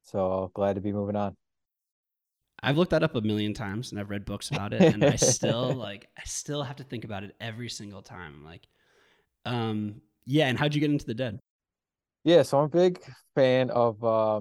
So 0.04 0.50
glad 0.54 0.74
to 0.76 0.80
be 0.80 0.92
moving 0.92 1.16
on. 1.16 1.36
I've 2.62 2.76
looked 2.76 2.90
that 2.90 3.02
up 3.02 3.14
a 3.14 3.20
million 3.20 3.54
times 3.54 3.92
and 3.92 4.00
I've 4.00 4.10
read 4.10 4.24
books 4.24 4.50
about 4.50 4.72
it, 4.72 4.82
and 4.82 5.04
I 5.04 5.16
still 5.16 5.74
like 5.74 6.08
I 6.18 6.22
still 6.24 6.62
have 6.62 6.76
to 6.76 6.84
think 6.84 7.04
about 7.04 7.22
it 7.24 7.36
every 7.40 7.68
single 7.68 8.02
time. 8.02 8.44
Like, 8.44 8.66
um, 9.44 10.00
yeah. 10.24 10.48
And 10.48 10.58
how'd 10.58 10.74
you 10.74 10.80
get 10.80 10.90
into 10.90 11.06
the 11.06 11.14
Dead? 11.14 11.38
Yeah, 12.24 12.42
so 12.42 12.58
I'm 12.58 12.64
a 12.64 12.68
big 12.68 13.00
fan 13.34 13.70
of 13.70 14.02
uh 14.02 14.40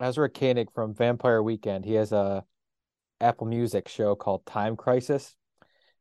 Ezra 0.00 0.28
Koenig 0.28 0.72
from 0.74 0.94
Vampire 0.94 1.42
Weekend. 1.42 1.84
He 1.84 1.94
has 1.94 2.12
a 2.12 2.44
Apple 3.20 3.46
Music 3.46 3.88
show 3.88 4.14
called 4.14 4.44
Time 4.44 4.76
Crisis 4.76 5.34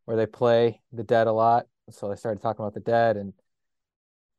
where 0.06 0.18
they 0.18 0.26
play 0.26 0.82
the 0.92 1.04
Dead 1.04 1.28
a 1.28 1.32
lot. 1.32 1.68
So 1.90 2.12
I 2.12 2.16
started 2.16 2.42
talking 2.42 2.64
about 2.64 2.74
the 2.74 2.80
Dead 2.80 3.18
and 3.18 3.34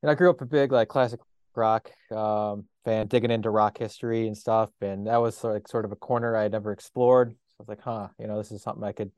and 0.02 0.10
I 0.10 0.14
grew 0.14 0.28
up 0.28 0.40
a 0.40 0.46
big 0.46 0.72
like 0.72 0.88
classic 0.88 1.20
rock 1.54 1.90
um 2.10 2.64
fan, 2.84 3.06
digging 3.06 3.30
into 3.30 3.50
rock 3.50 3.78
history 3.78 4.26
and 4.26 4.36
stuff. 4.36 4.70
And 4.80 5.06
that 5.06 5.18
was 5.18 5.42
like 5.44 5.68
sort 5.68 5.84
of 5.84 5.92
a 5.92 5.96
corner 5.96 6.36
I 6.36 6.42
had 6.42 6.52
never 6.52 6.72
explored. 6.72 7.30
So 7.30 7.54
I 7.58 7.62
was 7.62 7.68
like, 7.68 7.80
huh, 7.80 8.08
you 8.18 8.26
know, 8.26 8.38
this 8.38 8.52
is 8.52 8.62
something 8.62 8.84
I 8.84 8.92
could 8.92 9.12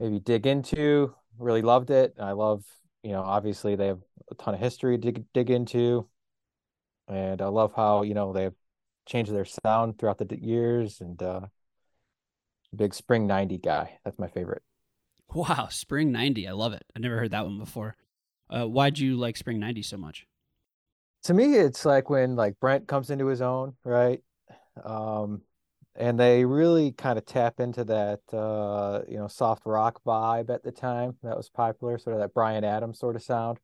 maybe 0.00 0.18
dig 0.18 0.46
into. 0.46 1.14
Really 1.38 1.62
loved 1.62 1.90
it. 1.90 2.14
I 2.20 2.32
love, 2.32 2.64
you 3.02 3.12
know, 3.12 3.22
obviously 3.22 3.76
they 3.76 3.86
have 3.86 4.00
a 4.30 4.34
ton 4.36 4.54
of 4.54 4.60
history 4.60 4.98
to 4.98 5.12
dig, 5.34 5.50
into. 5.50 6.08
And 7.08 7.42
I 7.42 7.48
love 7.48 7.72
how, 7.74 8.02
you 8.02 8.14
know, 8.14 8.32
they've 8.32 8.54
changed 9.06 9.32
their 9.32 9.44
sound 9.44 9.98
throughout 9.98 10.18
the 10.18 10.40
years 10.40 11.00
and 11.00 11.20
uh 11.22 11.40
big 12.74 12.94
spring 12.94 13.26
90 13.26 13.58
guy. 13.58 13.98
That's 14.04 14.18
my 14.18 14.28
favorite. 14.28 14.62
Wow, 15.34 15.68
Spring 15.70 16.12
'90. 16.12 16.46
I 16.46 16.52
love 16.52 16.74
it. 16.74 16.84
I 16.94 16.98
never 16.98 17.16
heard 17.16 17.30
that 17.30 17.46
one 17.46 17.58
before. 17.58 17.96
Uh, 18.50 18.66
why'd 18.66 18.98
you 18.98 19.16
like 19.16 19.36
Spring 19.36 19.58
'90 19.58 19.82
so 19.82 19.96
much? 19.96 20.26
To 21.24 21.34
me 21.34 21.54
it's 21.56 21.84
like 21.84 22.10
when 22.10 22.36
like 22.36 22.58
Brent 22.60 22.88
comes 22.88 23.10
into 23.10 23.26
his 23.26 23.40
own, 23.40 23.74
right? 23.84 24.20
Um 24.84 25.42
and 25.94 26.18
they 26.18 26.44
really 26.44 26.92
kind 26.92 27.18
of 27.18 27.26
tap 27.26 27.60
into 27.60 27.84
that 27.84 28.20
uh 28.32 29.02
you 29.08 29.18
know 29.18 29.28
soft 29.28 29.62
rock 29.66 30.00
vibe 30.04 30.50
at 30.50 30.62
the 30.64 30.72
time 30.72 31.16
that 31.22 31.36
was 31.36 31.48
popular, 31.48 31.98
sort 31.98 32.14
of 32.14 32.20
that 32.20 32.34
Bryan 32.34 32.64
Adams 32.64 32.98
sort 32.98 33.16
of 33.16 33.22
sound. 33.22 33.58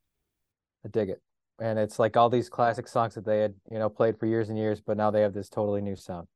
I 0.84 0.88
dig 0.88 1.10
it. 1.10 1.20
And 1.60 1.78
it's 1.78 1.98
like 1.98 2.16
all 2.16 2.30
these 2.30 2.48
classic 2.48 2.86
songs 2.86 3.14
that 3.16 3.24
they 3.24 3.40
had, 3.40 3.54
you 3.70 3.78
know, 3.78 3.88
played 3.88 4.18
for 4.18 4.26
years 4.26 4.48
and 4.48 4.56
years, 4.56 4.80
but 4.80 4.96
now 4.96 5.10
they 5.10 5.22
have 5.22 5.34
this 5.34 5.48
totally 5.48 5.80
new 5.80 5.96
sound. 5.96 6.28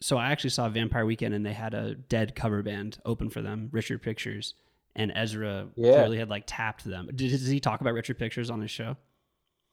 So 0.00 0.16
I 0.18 0.30
actually 0.30 0.50
saw 0.50 0.68
Vampire 0.68 1.06
Weekend, 1.06 1.34
and 1.34 1.44
they 1.44 1.54
had 1.54 1.74
a 1.74 1.94
Dead 1.94 2.34
cover 2.34 2.62
band 2.62 2.98
open 3.04 3.30
for 3.30 3.42
them, 3.42 3.68
Richard 3.72 4.02
Pictures, 4.02 4.54
and 4.94 5.10
Ezra 5.14 5.68
Yeah. 5.74 5.92
clearly 5.94 6.18
had 6.18 6.28
like 6.28 6.44
tapped 6.46 6.84
them. 6.84 7.06
Did, 7.14 7.30
did 7.30 7.40
he 7.40 7.60
talk 7.60 7.80
about 7.80 7.94
Richard 7.94 8.18
Pictures 8.18 8.50
on 8.50 8.60
his 8.60 8.70
show? 8.70 8.96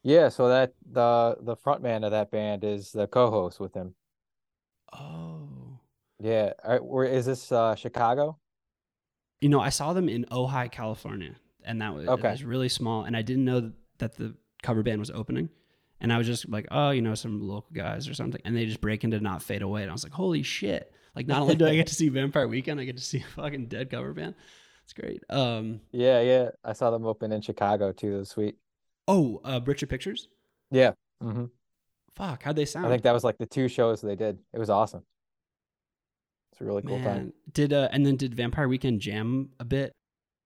Yeah, 0.07 0.29
so 0.29 0.49
that 0.49 0.73
the 0.89 1.35
the 1.41 1.55
front 1.55 1.81
man 1.81 2.03
of 2.03 2.11
that 2.11 2.29
band 2.29 2.63
is 2.63 2.91
the 2.91 3.07
co-host 3.07 3.59
with 3.59 3.73
him. 3.73 3.95
Oh, 4.93 5.79
Yeah. 6.19 6.53
All 6.63 6.71
right, 6.71 6.83
where 6.85 7.05
is 7.05 7.25
this 7.25 7.51
uh 7.51 7.75
Chicago? 7.75 8.37
you 9.41 9.49
know, 9.49 9.59
I 9.59 9.69
saw 9.69 9.93
them 9.93 10.07
in 10.09 10.25
Ojai, 10.31 10.71
California, 10.71 11.35
and 11.63 11.81
that 11.81 11.93
was, 11.93 12.07
Okay. 12.07 12.29
it 12.29 12.31
was 12.31 12.43
really 12.43 12.69
small, 12.69 13.03
and 13.03 13.15
I 13.17 13.21
didn't 13.21 13.45
know 13.45 13.71
that 13.99 14.15
the 14.15 14.33
cover 14.63 14.81
band 14.81 14.99
was 14.99 15.11
opening. 15.11 15.49
And 16.01 16.11
I 16.11 16.17
was 16.17 16.25
just 16.27 16.49
like, 16.49 16.67
oh, 16.71 16.89
you 16.91 17.01
know, 17.01 17.15
some 17.15 17.41
local 17.47 17.69
guys 17.73 18.07
or 18.07 18.13
something. 18.13 18.41
And 18.43 18.55
they 18.55 18.65
just 18.65 18.81
break 18.81 19.03
into 19.03 19.19
Not 19.19 19.41
Fade 19.43 19.61
Away. 19.61 19.81
And 19.81 19.89
I 19.89 19.93
was 19.93 20.03
like, 20.03 20.13
holy 20.13 20.41
shit. 20.43 20.91
Like, 21.15 21.25
not 21.27 21.41
only 21.41 21.55
do 21.55 21.65
I 21.67 21.75
get 21.75 21.87
to 21.87 21.95
see 21.95 22.09
Vampire 22.19 22.47
Weekend, 22.47 22.79
I 22.79 22.83
get 22.85 22.97
to 22.97 23.03
see 23.03 23.19
a 23.19 23.23
fucking 23.35 23.67
dead 23.67 23.89
cover 23.89 24.13
band. 24.13 24.35
It's 24.83 24.93
great. 24.93 25.23
Um, 25.29 25.81
Yeah, 25.91 26.21
yeah. 26.21 26.49
I 26.63 26.73
saw 26.73 26.91
them 26.91 27.05
open 27.05 27.31
in 27.31 27.41
Chicago 27.41 27.91
too. 27.91 28.15
It 28.15 28.17
was 28.17 28.29
sweet. 28.29 28.55
Oh, 29.07 29.41
uh, 29.43 29.59
Richard 29.65 29.89
Pictures? 29.89 30.27
Yeah. 30.71 30.91
hmm 31.21 31.45
Fuck, 32.15 32.43
how'd 32.43 32.55
they 32.55 32.65
sound? 32.65 32.85
I 32.85 32.89
think 32.89 33.03
that 33.03 33.11
was 33.13 33.23
like 33.25 33.37
the 33.37 33.45
two 33.45 33.67
shows 33.67 34.01
they 34.01 34.15
did. 34.15 34.37
It 34.53 34.59
was 34.59 34.69
awesome. 34.69 35.03
It's 36.53 36.61
a 36.61 36.63
really 36.63 36.81
cool 36.81 37.01
time. 37.01 37.33
Did 37.51 37.73
uh, 37.73 37.89
and 37.91 38.05
then 38.05 38.15
did 38.15 38.33
Vampire 38.33 38.69
Weekend 38.69 39.01
jam 39.01 39.49
a 39.59 39.65
bit? 39.65 39.91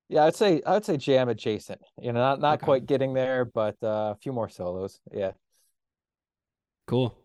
Yeah, 0.09 0.23
I'd 0.25 0.35
say 0.35 0.63
I'd 0.65 0.83
say 0.83 0.97
jam 0.97 1.29
adjacent. 1.29 1.79
You 2.01 2.11
know, 2.11 2.19
not 2.19 2.39
not 2.39 2.55
Okay. 2.55 2.65
quite 2.65 2.85
getting 2.87 3.13
there, 3.13 3.45
but 3.45 3.75
uh, 3.83 4.13
a 4.13 4.17
few 4.19 4.33
more 4.33 4.49
solos. 4.49 4.99
Yeah. 5.13 5.33
Cool. 6.87 7.15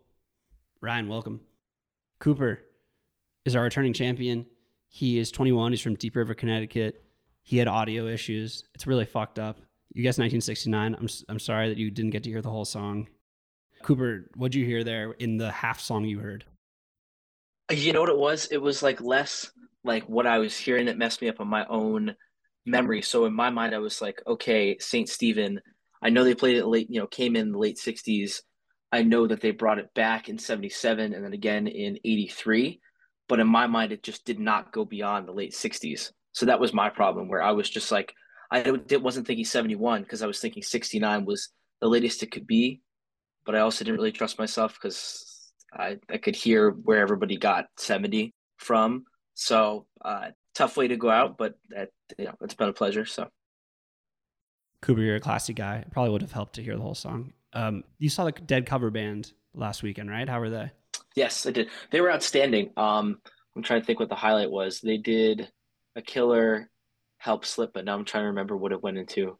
Ryan, 0.82 1.08
welcome. 1.08 1.40
Cooper 2.20 2.60
is 3.46 3.56
our 3.56 3.62
returning 3.62 3.94
champion. 3.94 4.44
He 4.88 5.18
is 5.18 5.30
21. 5.30 5.72
He's 5.72 5.80
from 5.80 5.94
Deep 5.94 6.14
River, 6.14 6.34
Connecticut. 6.34 7.02
He 7.42 7.56
had 7.56 7.66
audio 7.68 8.06
issues. 8.06 8.64
It's 8.74 8.86
really 8.86 9.06
fucked 9.06 9.38
up. 9.38 9.58
You 9.94 10.02
guessed 10.02 10.18
1969. 10.18 10.96
I'm 10.96 11.08
I'm 11.28 11.38
sorry 11.38 11.68
that 11.68 11.78
you 11.78 11.90
didn't 11.90 12.10
get 12.10 12.24
to 12.24 12.30
hear 12.30 12.42
the 12.42 12.50
whole 12.50 12.64
song. 12.64 13.08
Cooper, 13.84 14.28
what'd 14.34 14.54
you 14.54 14.64
hear 14.64 14.82
there 14.82 15.12
in 15.12 15.36
the 15.36 15.52
half 15.52 15.80
song 15.80 16.04
you 16.04 16.18
heard? 16.18 16.44
Uh, 17.70 17.74
you 17.74 17.92
know 17.92 18.00
what 18.00 18.08
it 18.08 18.18
was? 18.18 18.46
It 18.46 18.58
was 18.58 18.82
like 18.82 19.00
less 19.00 19.50
like 19.84 20.04
what 20.08 20.26
I 20.26 20.38
was 20.38 20.56
hearing 20.56 20.86
that 20.86 20.98
messed 20.98 21.22
me 21.22 21.28
up 21.28 21.40
on 21.40 21.46
my 21.46 21.64
own 21.66 22.16
memory. 22.66 23.02
So 23.02 23.24
in 23.26 23.34
my 23.34 23.50
mind, 23.50 23.74
I 23.74 23.78
was 23.78 24.02
like, 24.02 24.20
okay, 24.26 24.76
Saint 24.78 25.08
Stephen. 25.08 25.60
I 26.02 26.10
know 26.10 26.24
they 26.24 26.34
played 26.34 26.56
it 26.56 26.66
late, 26.66 26.90
you 26.90 27.00
know, 27.00 27.06
came 27.06 27.36
in 27.36 27.52
the 27.52 27.58
late 27.58 27.78
'60s. 27.78 28.40
I 28.90 29.02
know 29.02 29.28
that 29.28 29.40
they 29.40 29.52
brought 29.52 29.78
it 29.78 29.94
back 29.94 30.28
in 30.28 30.38
'77 30.38 31.14
and 31.14 31.24
then 31.24 31.32
again 31.32 31.68
in 31.68 31.98
'83. 32.04 32.80
But 33.28 33.40
in 33.40 33.46
my 33.46 33.68
mind, 33.68 33.92
it 33.92 34.02
just 34.02 34.24
did 34.24 34.40
not 34.40 34.72
go 34.72 34.84
beyond 34.84 35.28
the 35.28 35.32
late 35.32 35.52
'60s. 35.52 36.10
So 36.32 36.46
that 36.46 36.58
was 36.58 36.74
my 36.74 36.90
problem, 36.90 37.28
where 37.28 37.42
I 37.42 37.52
was 37.52 37.70
just 37.70 37.92
like, 37.92 38.12
I 38.50 38.70
wasn't 38.92 39.26
thinking 39.26 39.44
'71 39.44 40.02
because 40.02 40.22
I 40.22 40.26
was 40.26 40.40
thinking 40.40 40.62
'69 40.62 41.24
was 41.24 41.50
the 41.80 41.88
latest 41.88 42.22
it 42.22 42.30
could 42.30 42.46
be. 42.46 42.80
But 43.44 43.54
I 43.54 43.60
also 43.60 43.84
didn't 43.84 43.98
really 43.98 44.12
trust 44.12 44.38
myself 44.38 44.74
because 44.74 45.52
I, 45.72 45.98
I 46.08 46.18
could 46.18 46.36
hear 46.36 46.70
where 46.70 47.00
everybody 47.00 47.36
got 47.36 47.66
70 47.76 48.32
from. 48.56 49.04
So 49.34 49.86
uh, 50.02 50.28
tough 50.54 50.76
way 50.76 50.88
to 50.88 50.96
go 50.96 51.10
out, 51.10 51.36
but 51.36 51.54
that, 51.68 51.90
you 52.16 52.24
know, 52.24 52.34
it's 52.40 52.54
been 52.54 52.70
a 52.70 52.72
pleasure. 52.72 53.04
So 53.04 53.28
Cooper, 54.80 55.02
you're 55.02 55.16
a 55.16 55.20
classy 55.20 55.52
guy. 55.52 55.76
It 55.76 55.90
probably 55.90 56.12
would 56.12 56.22
have 56.22 56.32
helped 56.32 56.54
to 56.54 56.62
hear 56.62 56.76
the 56.76 56.82
whole 56.82 56.94
song. 56.94 57.32
Um, 57.52 57.84
you 57.98 58.08
saw 58.08 58.24
the 58.24 58.32
Dead 58.32 58.64
cover 58.64 58.90
band 58.90 59.32
last 59.54 59.82
weekend, 59.82 60.10
right? 60.10 60.28
How 60.28 60.40
were 60.40 60.50
they? 60.50 60.70
yes, 61.14 61.46
I 61.46 61.50
did. 61.50 61.68
They 61.90 62.00
were 62.00 62.12
outstanding. 62.12 62.70
Um, 62.76 63.18
I'm 63.56 63.62
trying 63.62 63.80
to 63.80 63.86
think 63.86 64.00
what 64.00 64.08
the 64.08 64.14
highlight 64.14 64.50
was. 64.50 64.80
They 64.80 64.96
did 64.96 65.48
a 65.96 66.02
killer 66.02 66.68
help 67.24 67.46
slip, 67.46 67.72
but 67.72 67.86
now 67.86 67.94
I'm 67.94 68.04
trying 68.04 68.24
to 68.24 68.28
remember 68.28 68.54
what 68.54 68.72
it 68.72 68.82
went 68.82 68.98
into. 68.98 69.38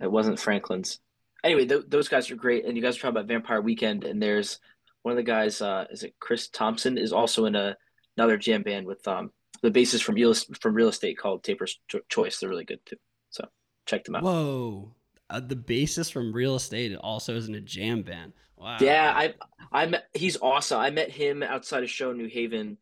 It 0.00 0.10
wasn't 0.10 0.40
Franklin's. 0.40 0.98
Anyway, 1.44 1.66
th- 1.66 1.84
those 1.88 2.08
guys 2.08 2.30
are 2.30 2.36
great. 2.36 2.64
And 2.64 2.74
you 2.74 2.82
guys 2.82 2.96
are 2.96 3.00
talking 3.00 3.16
about 3.16 3.28
Vampire 3.28 3.60
Weekend, 3.60 4.04
and 4.04 4.20
there's 4.20 4.60
one 5.02 5.12
of 5.12 5.16
the 5.16 5.22
guys, 5.22 5.60
uh, 5.60 5.84
is 5.90 6.04
it 6.04 6.14
Chris 6.18 6.48
Tomson, 6.48 6.96
is 6.96 7.12
also 7.12 7.44
in 7.44 7.54
a, 7.54 7.76
another 8.16 8.38
jam 8.38 8.62
band 8.62 8.86
with 8.86 9.06
um, 9.06 9.30
the 9.60 9.70
bassist 9.70 10.04
from 10.04 10.14
real, 10.14 10.32
from 10.32 10.74
real 10.74 10.88
estate 10.88 11.18
called 11.18 11.44
Taper's 11.44 11.78
Cho- 11.88 12.00
Choice. 12.08 12.38
They're 12.38 12.48
really 12.48 12.64
good 12.64 12.80
too. 12.86 12.96
So 13.28 13.46
check 13.84 14.04
them 14.04 14.16
out. 14.16 14.22
Whoa. 14.22 14.94
Uh, 15.28 15.40
the 15.40 15.56
bassist 15.56 16.12
from 16.12 16.32
Real 16.32 16.54
Estate 16.54 16.96
also 16.96 17.36
is 17.36 17.48
in 17.48 17.54
a 17.54 17.60
jam 17.60 18.02
band. 18.02 18.32
Wow. 18.56 18.78
Yeah, 18.80 19.12
I 19.14 19.34
I 19.72 19.86
met 19.86 20.04
he's 20.14 20.38
awesome. 20.40 20.78
I 20.78 20.90
met 20.90 21.10
him 21.10 21.42
outside 21.42 21.82
a 21.82 21.86
show 21.86 22.10
in 22.10 22.18
New 22.18 22.28
Haven 22.28 22.78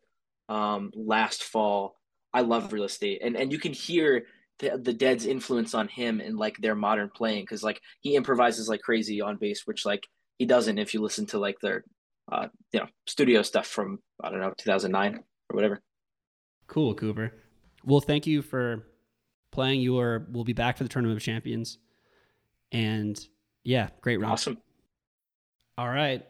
um 0.48 0.92
last 0.94 1.44
fall. 1.44 1.96
I 2.34 2.40
love 2.42 2.72
real 2.72 2.84
estate. 2.84 3.20
And 3.22 3.36
and 3.36 3.52
you 3.52 3.58
can 3.58 3.72
hear 3.72 4.26
the 4.58 4.78
the 4.78 4.92
Dead's 4.92 5.26
influence 5.26 5.74
on 5.74 5.88
him 5.88 6.20
and 6.20 6.36
like 6.36 6.56
their 6.58 6.74
modern 6.74 7.10
playing 7.10 7.46
cuz 7.46 7.62
like 7.62 7.80
he 8.00 8.16
improvises 8.16 8.68
like 8.68 8.80
crazy 8.80 9.20
on 9.20 9.36
bass 9.36 9.66
which 9.66 9.84
like 9.84 10.06
he 10.38 10.46
doesn't 10.46 10.78
if 10.78 10.94
you 10.94 11.00
listen 11.00 11.26
to 11.26 11.38
like 11.38 11.58
their 11.60 11.84
uh 12.30 12.48
you 12.72 12.80
know 12.80 12.86
studio 13.06 13.42
stuff 13.42 13.66
from 13.66 13.98
I 14.22 14.30
don't 14.30 14.40
know 14.40 14.52
2009 14.58 15.16
or 15.16 15.54
whatever. 15.54 15.82
Cool, 16.66 16.94
Cooper. 16.94 17.34
Well, 17.84 18.00
thank 18.00 18.26
you 18.26 18.42
for 18.42 18.86
playing. 19.50 19.80
You 19.80 19.98
are 19.98 20.26
we'll 20.30 20.44
be 20.44 20.52
back 20.52 20.76
for 20.76 20.84
the 20.84 20.88
Tournament 20.88 21.18
of 21.18 21.22
Champions. 21.22 21.78
And 22.70 23.18
yeah, 23.64 23.90
great 24.00 24.18
round. 24.20 24.32
Awesome. 24.32 24.58
All 25.76 25.88
right. 25.88 26.26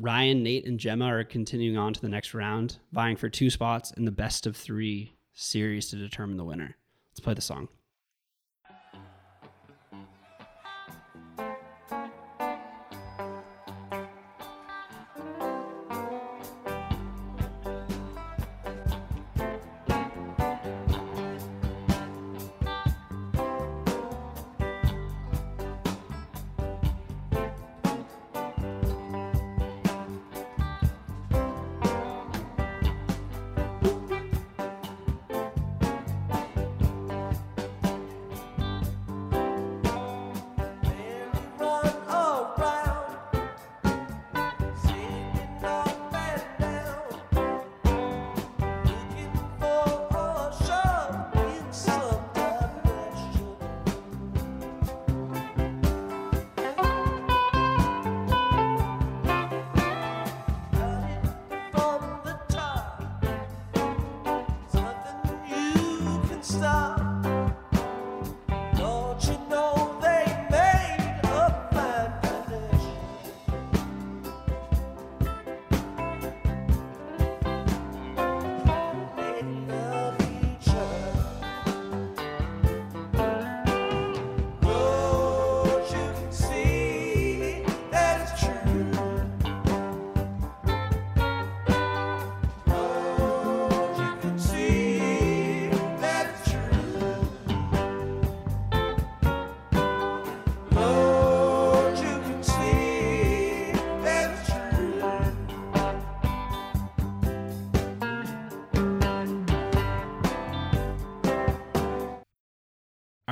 Ryan, 0.00 0.44
Nate, 0.44 0.66
and 0.66 0.78
Gemma 0.78 1.06
are 1.06 1.24
continuing 1.24 1.76
on 1.76 1.92
to 1.92 2.00
the 2.00 2.08
next 2.08 2.32
round, 2.32 2.78
vying 2.92 3.16
for 3.16 3.28
two 3.28 3.50
spots 3.50 3.90
in 3.96 4.04
the 4.04 4.12
best 4.12 4.46
of 4.46 4.56
three 4.56 5.17
series 5.38 5.88
to 5.90 5.96
determine 5.96 6.36
the 6.36 6.44
winner. 6.44 6.76
Let's 7.12 7.20
play 7.20 7.34
the 7.34 7.40
song. 7.40 7.68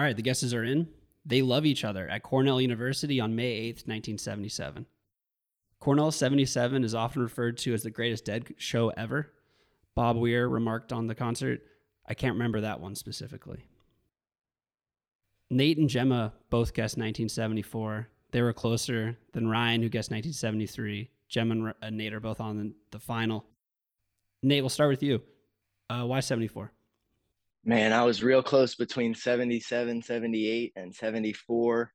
Right, 0.07 0.17
the 0.17 0.23
guesses 0.23 0.55
are 0.55 0.65
in. 0.65 0.89
They 1.25 1.43
love 1.43 1.67
each 1.67 1.85
other 1.85 2.09
at 2.09 2.23
Cornell 2.23 2.61
University 2.61 3.21
on 3.21 3.35
May 3.35 3.61
8th, 3.73 3.87
1977. 3.87 4.87
Cornell 5.81 6.11
77 6.11 6.85
is 6.85 6.95
often 6.95 7.23
referred 7.23 7.59
to 7.59 7.75
as 7.75 7.83
the 7.83 7.91
greatest 7.91 8.25
dead 8.25 8.55
show 8.57 8.91
ever. 8.91 9.33
Bob 9.95 10.17
Weir 10.17 10.49
remarked 10.49 10.93
on 10.93 11.07
the 11.07 11.15
concert, 11.15 11.63
I 12.07 12.15
can't 12.15 12.35
remember 12.35 12.61
that 12.61 12.81
one 12.81 12.95
specifically. 12.95 13.67
Nate 15.51 15.79
and 15.79 15.89
Gemma 15.89 16.33
both 16.51 16.75
guessed 16.75 16.97
1974. 16.97 18.09
They 18.31 18.43
were 18.43 18.53
closer 18.53 19.17
than 19.33 19.49
Ryan, 19.49 19.83
who 19.83 19.89
guessed 19.89 20.11
1973. 20.11 21.11
Gemma 21.29 21.75
and 21.83 21.97
Nate 21.97 22.15
are 22.15 22.21
both 22.21 22.41
on 22.41 22.57
the, 22.57 22.73
the 22.93 22.99
final. 22.99 23.45
Nate, 24.43 24.63
we'll 24.63 24.69
start 24.69 24.91
with 24.91 25.03
you. 25.03 25.23
Uh, 25.89 26.05
why 26.05 26.21
74? 26.21 26.73
Man, 27.69 27.93
I 27.93 28.05
was 28.05 28.23
real 28.23 28.45
close 28.45 28.77
between 28.77 29.17
77, 29.17 30.01
78, 30.01 30.73
and 30.77 30.95
74. 30.95 31.93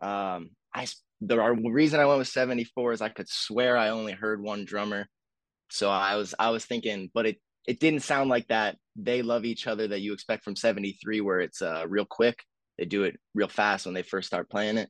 Um, 0.00 0.50
I 0.74 0.86
the 1.20 1.38
reason 1.38 2.00
I 2.00 2.06
went 2.06 2.18
with 2.18 2.28
74 2.28 2.92
is 2.92 3.02
I 3.02 3.10
could 3.10 3.28
swear 3.28 3.76
I 3.76 3.90
only 3.90 4.12
heard 4.12 4.42
one 4.42 4.64
drummer. 4.64 5.06
So 5.70 5.90
I 5.90 6.16
was 6.16 6.34
I 6.38 6.48
was 6.48 6.64
thinking, 6.64 7.10
but 7.12 7.26
it 7.26 7.36
it 7.66 7.78
didn't 7.78 8.00
sound 8.00 8.30
like 8.30 8.48
that 8.48 8.78
they 8.96 9.20
love 9.20 9.44
each 9.44 9.66
other 9.66 9.86
that 9.86 10.00
you 10.00 10.14
expect 10.14 10.44
from 10.44 10.56
73 10.56 11.20
where 11.20 11.40
it's 11.40 11.60
uh 11.60 11.84
real 11.86 12.06
quick. 12.06 12.42
They 12.78 12.86
do 12.86 13.04
it 13.04 13.20
real 13.34 13.48
fast 13.48 13.84
when 13.84 13.94
they 13.94 14.02
first 14.02 14.28
start 14.28 14.48
playing 14.48 14.78
it. 14.78 14.88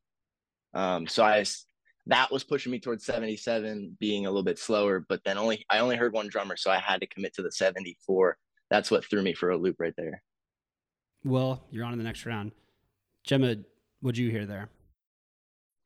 Um, 0.72 1.08
so 1.08 1.24
I 1.24 1.44
that 2.06 2.30
was 2.30 2.44
pushing 2.44 2.70
me 2.70 2.78
towards 2.78 3.04
77 3.04 3.96
being 3.98 4.26
a 4.26 4.30
little 4.30 4.44
bit 4.44 4.60
slower, 4.60 5.04
but 5.08 5.20
then 5.24 5.36
only 5.36 5.66
I 5.68 5.80
only 5.80 5.96
heard 5.96 6.12
one 6.12 6.28
drummer, 6.28 6.56
so 6.56 6.70
I 6.70 6.78
had 6.78 7.00
to 7.00 7.08
commit 7.08 7.34
to 7.34 7.42
the 7.42 7.50
74 7.50 8.38
that's 8.72 8.90
what 8.90 9.04
threw 9.04 9.20
me 9.20 9.34
for 9.34 9.50
a 9.50 9.56
loop 9.56 9.76
right 9.78 9.92
there. 9.98 10.22
Well, 11.24 11.62
you're 11.70 11.84
on 11.84 11.92
in 11.92 11.98
the 11.98 12.04
next 12.04 12.24
round. 12.24 12.52
Gemma, 13.22 13.56
what'd 14.00 14.16
you 14.16 14.30
hear 14.30 14.46
there? 14.46 14.70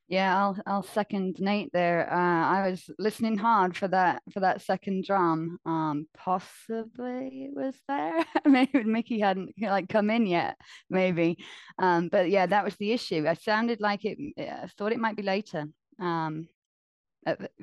Yeah, 0.09 0.39
I'll 0.39 0.57
I'll 0.67 0.83
second 0.85 1.41
Nate 1.41 1.73
there. 1.73 2.09
Uh, 2.09 2.47
I 2.47 2.71
was 2.71 2.89
listening 2.97 3.39
hard 3.39 3.77
for 3.77 3.89
that 3.89 4.23
for 4.33 4.39
that 4.39 4.63
second 4.63 5.03
drum. 5.05 5.59
Um, 5.67 6.07
possibly 6.17 7.49
it 7.51 7.57
was 7.57 7.75
there. 7.89 8.25
Maybe 8.47 8.85
Mickey 8.85 9.19
hadn't 9.19 9.55
like 9.61 9.89
come 9.89 10.09
in 10.09 10.25
yet. 10.25 10.57
Maybe, 10.89 11.39
um, 11.81 12.09
but 12.09 12.31
yeah, 12.31 12.47
that 12.47 12.65
was 12.65 12.77
the 12.77 12.93
issue. 12.93 13.27
I 13.27 13.35
sounded 13.35 13.81
like 13.81 14.05
it. 14.05 14.17
I 14.39 14.69
thought 14.79 14.93
it 14.93 15.01
might 15.01 15.17
be 15.17 15.25
later. 15.25 15.65
Um, 15.99 16.47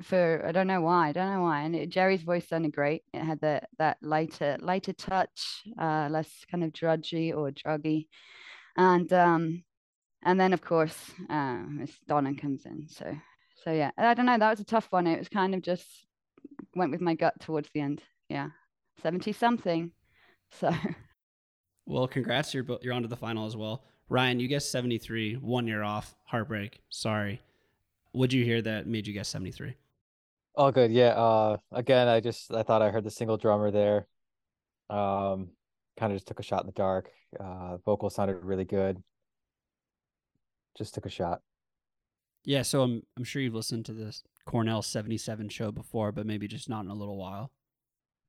for 0.02 0.44
I 0.46 0.52
don't 0.52 0.66
know 0.66 0.82
why. 0.82 1.08
I 1.08 1.12
don't 1.12 1.32
know 1.32 1.42
why. 1.42 1.62
And 1.62 1.74
it, 1.74 1.88
Jerry's 1.88 2.22
voice 2.22 2.48
sounded 2.48 2.72
great. 2.74 3.02
It 3.12 3.22
had 3.22 3.40
that 3.40 3.68
that 3.78 3.98
lighter 4.02 4.58
lighter 4.60 4.92
touch, 4.92 5.64
uh, 5.78 6.08
less 6.10 6.30
kind 6.50 6.64
of 6.64 6.72
drudgy 6.72 7.32
or 7.32 7.50
druggy, 7.50 8.08
and 8.76 9.12
um 9.12 9.64
and 10.22 10.38
then 10.38 10.52
of 10.52 10.60
course 10.60 11.12
uh 11.30 11.62
Miss 11.68 11.92
Donna 12.06 12.34
comes 12.34 12.66
in. 12.66 12.88
So 12.88 13.16
so 13.64 13.72
yeah, 13.72 13.90
I 13.96 14.14
don't 14.14 14.26
know. 14.26 14.38
That 14.38 14.50
was 14.50 14.60
a 14.60 14.64
tough 14.64 14.88
one. 14.90 15.06
It 15.06 15.18
was 15.18 15.28
kind 15.28 15.54
of 15.54 15.62
just 15.62 15.86
went 16.74 16.90
with 16.90 17.00
my 17.00 17.14
gut 17.14 17.34
towards 17.40 17.70
the 17.72 17.80
end. 17.80 18.02
Yeah, 18.28 18.50
seventy 19.02 19.32
something. 19.32 19.92
So 20.60 20.72
Well, 21.86 22.08
congrats. 22.08 22.54
You're, 22.54 22.64
you're 22.80 22.94
on 22.94 23.02
to 23.02 23.08
the 23.08 23.16
final 23.16 23.46
as 23.46 23.56
well. 23.56 23.84
Ryan, 24.08 24.40
you 24.40 24.48
guessed 24.48 24.70
73, 24.70 25.34
one 25.34 25.66
year 25.66 25.82
off. 25.82 26.14
Heartbreak. 26.24 26.80
Sorry. 26.90 27.42
What'd 28.14 28.32
you 28.32 28.44
hear 28.44 28.62
that 28.62 28.86
made 28.86 29.08
you 29.08 29.12
guess 29.12 29.28
73? 29.28 29.74
Oh, 30.54 30.70
good. 30.70 30.92
Yeah. 30.92 31.08
Uh, 31.08 31.56
again, 31.72 32.06
I 32.06 32.20
just 32.20 32.54
I 32.54 32.62
thought 32.62 32.80
I 32.80 32.90
heard 32.90 33.02
the 33.02 33.10
single 33.10 33.36
drummer 33.36 33.72
there. 33.72 34.06
Um, 34.88 35.48
kind 35.98 36.12
of 36.12 36.16
just 36.16 36.28
took 36.28 36.38
a 36.38 36.44
shot 36.44 36.60
in 36.60 36.66
the 36.66 36.72
dark. 36.72 37.10
Uh, 37.40 37.78
vocal 37.78 38.10
sounded 38.10 38.36
really 38.44 38.64
good. 38.64 39.02
Just 40.78 40.94
took 40.94 41.06
a 41.06 41.10
shot. 41.10 41.40
Yeah, 42.44 42.62
so 42.62 42.82
I'm 42.82 43.02
I'm 43.16 43.24
sure 43.24 43.42
you've 43.42 43.54
listened 43.54 43.84
to 43.86 43.92
this 43.92 44.22
Cornell 44.46 44.82
77 44.82 45.48
show 45.48 45.72
before, 45.72 46.12
but 46.12 46.24
maybe 46.24 46.46
just 46.46 46.68
not 46.68 46.84
in 46.84 46.92
a 46.92 46.94
little 46.94 47.16
while. 47.16 47.50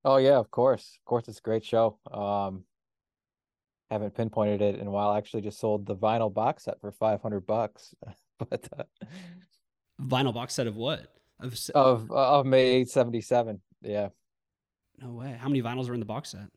Oh 0.04 0.18
yeah, 0.18 0.38
of 0.38 0.50
course. 0.50 0.98
Of 1.00 1.06
course, 1.06 1.28
it's 1.28 1.38
a 1.38 1.44
great 1.44 1.64
show. 1.64 2.00
Um, 2.12 2.64
haven't 3.92 4.16
pinpointed 4.16 4.64
it 4.64 4.80
in 4.80 4.88
a 4.88 4.92
while. 4.92 5.10
I 5.10 5.20
actually 5.20 5.44
just 5.44 5.60
sold 5.60 5.86
the 5.86 5.96
vinyl 5.96 6.34
box 6.34 6.64
set 6.64 6.82
for 6.82 6.92
500 6.92 7.46
bucks. 7.46 7.94
But 8.38 8.68
uh, 8.78 8.84
Vinyl 10.02 10.34
box 10.34 10.54
set 10.54 10.68
of 10.68 10.76
what? 10.76 11.08
Of 11.40 11.58
of 11.74 12.12
of 12.12 12.46
May 12.46 12.66
877. 12.82 13.62
Yeah. 13.82 14.10
no 15.00 15.12
way. 15.12 15.38
How 15.40 15.48
many 15.48 15.62
vinyls 15.62 15.90
are 15.90 15.94
in 15.94 16.00
the 16.00 16.06
box 16.06 16.32
set? 16.32 16.48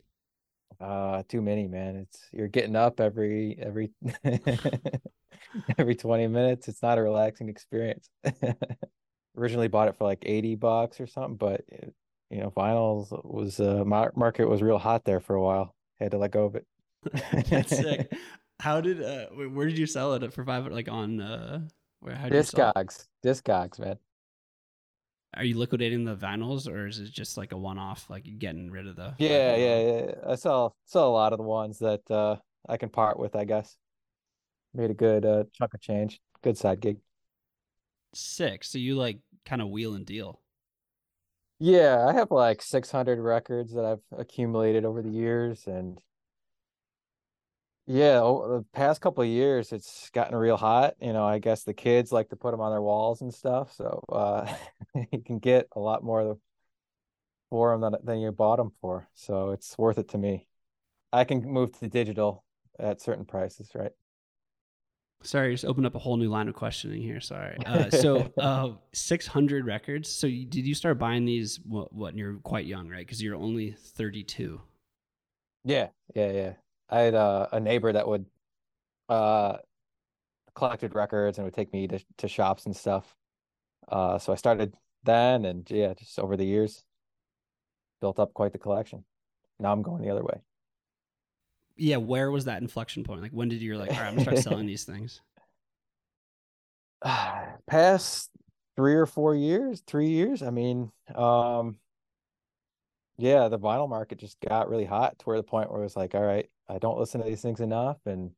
Uh, 0.80 1.22
too 1.28 1.42
many, 1.42 1.66
man. 1.66 1.96
It's 1.96 2.20
you're 2.32 2.48
getting 2.48 2.76
up 2.76 3.00
every 3.00 3.58
every 3.60 3.90
every 5.78 5.94
20 5.94 6.26
minutes. 6.28 6.68
It's 6.68 6.82
not 6.82 6.98
a 6.98 7.02
relaxing 7.02 7.48
experience. 7.48 8.08
Originally 9.36 9.68
bought 9.68 9.88
it 9.88 9.96
for 9.96 10.04
like 10.04 10.22
80 10.24 10.56
bucks 10.56 11.00
or 11.00 11.06
something, 11.06 11.36
but 11.36 11.62
it, 11.68 11.94
you 12.30 12.40
know, 12.40 12.50
vinyls 12.50 13.10
was 13.24 13.58
uh 13.60 13.84
mar- 13.84 14.12
market 14.16 14.48
was 14.48 14.62
real 14.62 14.78
hot 14.78 15.04
there 15.04 15.20
for 15.20 15.34
a 15.34 15.42
while. 15.42 15.74
Had 15.98 16.12
to 16.12 16.18
let 16.18 16.30
go 16.30 16.44
of 16.44 16.54
it. 16.54 16.66
That's 17.50 17.76
sick. 17.76 18.12
How 18.60 18.80
did 18.80 19.02
uh 19.02 19.26
where 19.26 19.66
did 19.66 19.78
you 19.78 19.86
sell 19.86 20.14
it 20.14 20.32
for 20.32 20.44
five 20.44 20.66
like 20.68 20.88
on 20.88 21.20
uh 21.20 21.60
where 22.00 22.14
how? 22.16 22.30
Discogs, 22.30 23.06
Discogs, 23.22 23.78
man. 23.78 23.98
Are 25.32 25.44
you 25.44 25.56
liquidating 25.56 26.04
the 26.04 26.14
vinyls 26.14 26.68
or 26.70 26.86
is 26.86 26.98
it 26.98 27.10
just 27.10 27.38
like 27.38 27.52
a 27.52 27.56
one 27.56 27.78
off 27.78 28.10
like 28.10 28.38
getting 28.38 28.70
rid 28.70 28.86
of 28.86 28.96
the 28.96 29.16
Yeah, 29.16 29.56
vinyl? 29.56 29.56
yeah, 29.56 30.04
yeah. 30.06 30.14
I 30.26 30.34
saw 30.36 30.70
saw 30.84 31.08
a 31.08 31.10
lot 31.10 31.32
of 31.32 31.38
the 31.38 31.42
ones 31.44 31.78
that 31.80 32.08
uh 32.10 32.36
I 32.68 32.76
can 32.76 32.88
part 32.90 33.18
with, 33.18 33.34
I 33.34 33.44
guess. 33.44 33.76
Made 34.74 34.90
a 34.90 34.94
good 34.94 35.26
uh 35.26 35.44
chunk 35.54 35.74
of 35.74 35.80
change. 35.80 36.20
Good 36.42 36.58
side 36.58 36.80
gig. 36.80 37.00
Sick. 38.14 38.64
So 38.64 38.78
you 38.78 38.96
like 38.96 39.20
kind 39.44 39.62
of 39.62 39.68
wheel 39.68 39.94
and 39.94 40.04
deal. 40.06 40.40
Yeah, 41.60 42.06
I 42.06 42.12
have 42.14 42.30
like 42.30 42.62
600 42.62 43.18
records 43.20 43.72
that 43.74 43.84
I've 43.84 44.02
accumulated 44.12 44.84
over 44.84 45.02
the 45.02 45.10
years 45.10 45.66
and 45.66 46.00
yeah, 47.88 48.18
the 48.18 48.64
past 48.74 49.00
couple 49.00 49.22
of 49.22 49.30
years 49.30 49.72
it's 49.72 50.10
gotten 50.10 50.36
real 50.36 50.58
hot. 50.58 50.94
You 51.00 51.14
know, 51.14 51.24
I 51.24 51.38
guess 51.38 51.64
the 51.64 51.72
kids 51.72 52.12
like 52.12 52.28
to 52.28 52.36
put 52.36 52.50
them 52.50 52.60
on 52.60 52.70
their 52.70 52.82
walls 52.82 53.22
and 53.22 53.32
stuff, 53.32 53.72
so 53.72 54.04
uh 54.12 54.54
you 55.12 55.22
can 55.24 55.38
get 55.38 55.68
a 55.74 55.80
lot 55.80 56.04
more 56.04 56.38
for 57.48 57.72
them 57.72 57.80
than 57.80 57.96
than 58.04 58.18
you 58.20 58.30
bought 58.30 58.56
them 58.56 58.72
for. 58.82 59.08
So 59.14 59.50
it's 59.50 59.76
worth 59.78 59.96
it 59.96 60.08
to 60.10 60.18
me. 60.18 60.46
I 61.14 61.24
can 61.24 61.42
move 61.42 61.78
to 61.78 61.88
digital 61.88 62.44
at 62.78 63.00
certain 63.00 63.24
prices, 63.24 63.70
right? 63.74 63.92
Sorry, 65.22 65.52
just 65.52 65.64
opened 65.64 65.86
up 65.86 65.94
a 65.94 65.98
whole 65.98 66.16
new 66.16 66.28
line 66.28 66.48
of 66.48 66.54
questioning 66.54 67.02
here. 67.02 67.20
Sorry. 67.20 67.56
Uh, 67.66 67.90
so, 67.90 68.32
uh, 68.38 68.70
600 68.92 69.66
records. 69.66 70.08
So, 70.08 70.28
you, 70.28 70.46
did 70.46 70.64
you 70.64 70.74
start 70.74 70.96
buying 70.96 71.24
these 71.24 71.58
what, 71.64 71.92
what 71.92 72.12
when 72.12 72.18
you're 72.18 72.34
quite 72.34 72.66
young, 72.66 72.88
right? 72.88 73.04
Because 73.04 73.20
you're 73.20 73.34
only 73.34 73.72
32. 73.72 74.60
Yeah, 75.64 75.88
yeah, 76.14 76.30
yeah. 76.30 76.52
I 76.88 77.00
had 77.00 77.14
uh, 77.14 77.48
a 77.52 77.60
neighbor 77.60 77.92
that 77.92 78.08
would 78.08 78.26
uh 79.08 79.58
collected 80.54 80.94
records 80.94 81.38
and 81.38 81.44
would 81.44 81.54
take 81.54 81.72
me 81.72 81.86
to 81.88 82.00
to 82.18 82.28
shops 82.28 82.66
and 82.66 82.76
stuff. 82.76 83.14
Uh, 83.88 84.18
so 84.18 84.32
I 84.32 84.36
started 84.36 84.74
then, 85.04 85.44
and 85.44 85.68
yeah, 85.70 85.94
just 85.94 86.18
over 86.18 86.36
the 86.36 86.44
years, 86.44 86.84
built 88.00 88.18
up 88.18 88.34
quite 88.34 88.52
the 88.52 88.58
collection. 88.58 89.04
Now 89.58 89.72
I'm 89.72 89.82
going 89.82 90.02
the 90.02 90.10
other 90.10 90.22
way. 90.22 90.40
Yeah. 91.76 91.96
Where 91.96 92.30
was 92.30 92.44
that 92.46 92.60
inflection 92.60 93.04
point? 93.04 93.22
Like, 93.22 93.30
when 93.30 93.48
did 93.48 93.62
you 93.62 93.76
like, 93.76 93.90
all 93.90 94.00
right, 94.00 94.08
I'm 94.08 94.14
gonna 94.14 94.22
start 94.22 94.38
selling 94.38 94.66
these 94.72 94.84
things? 94.84 95.20
Past 97.66 98.30
three 98.76 98.94
or 98.94 99.06
four 99.06 99.34
years, 99.34 99.82
three 99.86 100.08
years. 100.08 100.42
I 100.42 100.50
mean, 100.50 100.90
um, 101.14 101.78
yeah, 103.18 103.48
the 103.48 103.58
vinyl 103.58 103.88
market 103.88 104.18
just 104.18 104.38
got 104.40 104.68
really 104.70 104.84
hot 104.84 105.18
to 105.18 105.24
where 105.24 105.36
the 105.36 105.42
point 105.42 105.70
where 105.70 105.80
it 105.80 105.84
was 105.84 105.96
like, 105.96 106.14
all 106.14 106.22
right, 106.22 106.48
I 106.68 106.78
don't 106.78 106.98
listen 106.98 107.20
to 107.20 107.26
these 107.26 107.42
things 107.42 107.60
enough, 107.60 107.98
and 108.06 108.30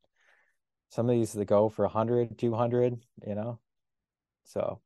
some 0.89 1.07
of 1.07 1.15
these 1.15 1.31
they 1.33 1.45
go 1.45 1.69
for 1.69 1.85
100, 1.85 2.37
200, 2.37 2.99
you 3.27 3.35
know. 3.35 3.59
So 4.43 4.81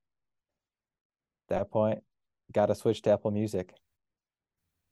at 1.50 1.58
that 1.58 1.72
point, 1.72 2.04
got 2.52 2.68
to 2.68 2.76
switch 2.76 3.02
to 3.04 3.12
Apple 3.12 3.32
Music. 3.32 3.74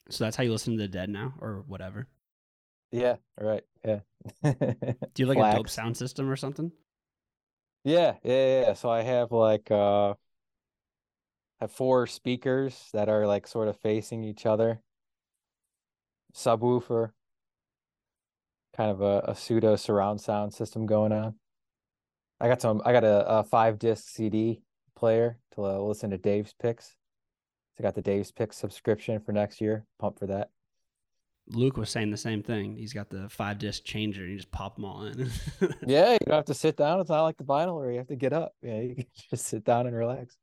So 0.09 0.23
that's 0.23 0.37
how 0.37 0.43
you 0.43 0.51
listen 0.51 0.77
to 0.77 0.81
the 0.81 0.87
Dead 0.87 1.09
now, 1.09 1.33
or 1.39 1.63
whatever. 1.67 2.07
Yeah, 2.91 3.17
right. 3.39 3.63
Yeah. 3.83 3.99
Do 4.43 4.53
you 5.17 5.25
like 5.25 5.37
a 5.37 5.57
dope 5.57 5.69
sound 5.69 5.97
system 5.97 6.29
or 6.29 6.35
something? 6.35 6.71
Yeah, 7.83 8.15
yeah, 8.23 8.33
yeah, 8.33 8.61
yeah. 8.61 8.73
So 8.73 8.89
I 8.89 9.01
have 9.01 9.31
like 9.31 9.69
uh 9.69 10.13
have 11.59 11.71
four 11.71 12.07
speakers 12.07 12.89
that 12.93 13.09
are 13.09 13.25
like 13.27 13.47
sort 13.47 13.67
of 13.67 13.77
facing 13.77 14.23
each 14.23 14.45
other. 14.45 14.81
Subwoofer, 16.35 17.11
kind 18.75 18.91
of 18.91 19.01
a, 19.01 19.23
a 19.27 19.35
pseudo 19.35 19.75
surround 19.75 20.21
sound 20.21 20.53
system 20.53 20.85
going 20.85 21.11
on. 21.11 21.35
I 22.39 22.47
got 22.47 22.61
some 22.61 22.81
I 22.85 22.91
got 22.91 23.03
a, 23.03 23.27
a 23.27 23.43
five 23.43 23.79
disc 23.79 24.07
CD 24.07 24.61
player 24.95 25.37
to 25.55 25.65
uh, 25.65 25.77
listen 25.77 26.09
to 26.11 26.17
Dave's 26.17 26.53
picks. 26.53 26.95
So 27.75 27.81
I 27.81 27.83
got 27.83 27.95
the 27.95 28.01
Dave's 28.01 28.31
Picks 28.31 28.57
subscription 28.57 29.19
for 29.19 29.31
next 29.31 29.59
year. 29.59 29.85
Pump 29.99 30.19
for 30.19 30.27
that. 30.27 30.49
Luke 31.47 31.75
was 31.75 31.89
saying 31.89 32.11
the 32.11 32.17
same 32.17 32.43
thing. 32.43 32.75
He's 32.75 32.93
got 32.93 33.09
the 33.09 33.27
five 33.29 33.57
disc 33.57 33.83
changer 33.83 34.21
and 34.21 34.31
you 34.31 34.37
just 34.37 34.51
pop 34.51 34.75
them 34.75 34.85
all 34.85 35.03
in. 35.03 35.29
Yeah, 35.85 36.13
you 36.13 36.19
don't 36.27 36.35
have 36.35 36.45
to 36.45 36.53
sit 36.53 36.77
down. 36.77 36.99
It's 36.99 37.09
not 37.09 37.23
like 37.23 37.37
the 37.37 37.43
vinyl 37.43 37.75
where 37.75 37.91
you 37.91 37.97
have 37.97 38.07
to 38.07 38.15
get 38.15 38.31
up. 38.31 38.53
Yeah, 38.61 38.79
you 38.79 38.95
can 38.95 39.05
just 39.31 39.47
sit 39.47 39.65
down 39.65 39.87
and 39.87 39.95
relax. 39.95 40.37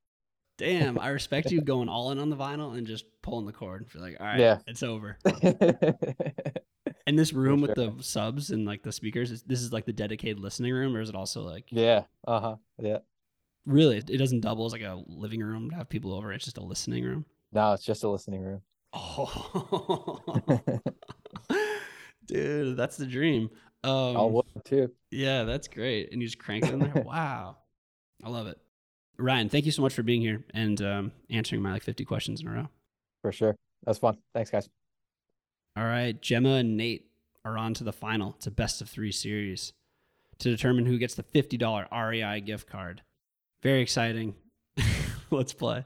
Damn, 0.61 0.99
I 0.99 1.09
respect 1.09 1.51
you 1.51 1.63
going 1.63 1.89
all 1.89 2.11
in 2.11 2.19
on 2.19 2.29
the 2.29 2.37
vinyl 2.37 2.77
and 2.77 2.87
just 2.87 3.07
pulling 3.23 3.47
the 3.47 3.53
cord. 3.53 3.87
You're 3.95 4.03
like, 4.03 4.19
all 4.21 4.27
right, 4.27 4.39
Yeah. 4.39 4.59
it's 4.67 4.83
over. 4.83 5.19
And 7.07 7.19
this 7.19 7.33
room 7.33 7.61
with 7.61 7.75
the 7.75 7.93
subs 8.01 8.51
and 8.51 8.67
like 8.67 8.83
the 8.83 8.93
speakers, 8.93 9.31
is, 9.33 9.43
this 9.43 9.63
is 9.63 9.73
like 9.73 9.85
the 9.85 9.93
dedicated 9.93 10.39
listening 10.39 10.73
room, 10.73 10.95
or 10.95 11.01
is 11.01 11.09
it 11.09 11.17
also 11.17 11.43
like 11.43 11.65
Yeah. 11.71 12.05
uh-huh. 12.27 12.57
Yeah. 12.79 12.99
really? 13.67 13.97
It 13.97 14.19
doesn't 14.19 14.41
double 14.41 14.67
as 14.67 14.73
like 14.73 14.83
a 14.83 15.03
living 15.09 15.41
room 15.43 15.71
to 15.71 15.77
have 15.77 15.89
people 15.89 16.13
over. 16.15 16.33
It's 16.33 16.45
just 16.45 16.59
a 16.59 16.63
listening 16.63 17.05
room. 17.05 17.25
No, 17.53 17.73
it's 17.73 17.85
just 17.85 18.05
a 18.05 18.09
listening 18.09 18.43
room. 18.43 18.61
Oh, 18.93 20.21
dude, 22.27 22.77
that's 22.77 22.97
the 22.97 23.07
dream. 23.07 23.51
Um, 23.83 24.17
All 24.17 24.31
wood 24.31 24.45
too. 24.65 24.91
Yeah, 25.11 25.45
that's 25.45 25.69
great. 25.69 26.13
And 26.13 26.21
you 26.21 26.29
just 26.29 26.39
crank 26.39 26.65
it 26.65 26.73
in 26.75 26.79
there. 26.81 27.03
wow. 27.07 27.57
I 28.23 28.29
love 28.29 28.47
it. 28.47 28.59
Ryan, 29.21 29.49
thank 29.49 29.67
you 29.67 29.73
so 29.73 29.83
much 29.83 29.95
for 29.95 30.03
being 30.03 30.21
here 30.21 30.43
and 30.55 30.81
um, 30.83 31.13
answering 31.31 31.63
my 31.63 31.73
like 31.73 31.83
50 31.83 32.05
questions 32.05 32.41
in 32.41 32.49
a 32.49 32.51
row. 32.51 32.69
For 33.23 33.33
sure. 33.33 33.57
That's 33.85 33.99
fun. 33.99 34.19
Thanks, 34.35 34.51
guys. 34.51 34.69
All 35.77 35.85
right. 35.85 36.21
Gemma 36.21 36.55
and 36.55 36.77
Nate 36.77 37.07
are 37.45 37.57
on 37.57 37.75
to 37.75 37.85
the 37.85 37.93
final. 37.93 38.35
It's 38.37 38.47
a 38.47 38.51
best 38.51 38.81
of 38.81 38.89
three 38.89 39.13
series 39.13 39.73
to 40.39 40.51
determine 40.51 40.87
who 40.87 40.99
gets 40.99 41.15
the 41.15 41.23
$50 41.23 41.87
REI 41.91 42.41
gift 42.41 42.69
card. 42.69 43.03
Very 43.63 43.83
exciting. 43.83 44.35
Let's 45.31 45.53
play. 45.53 45.85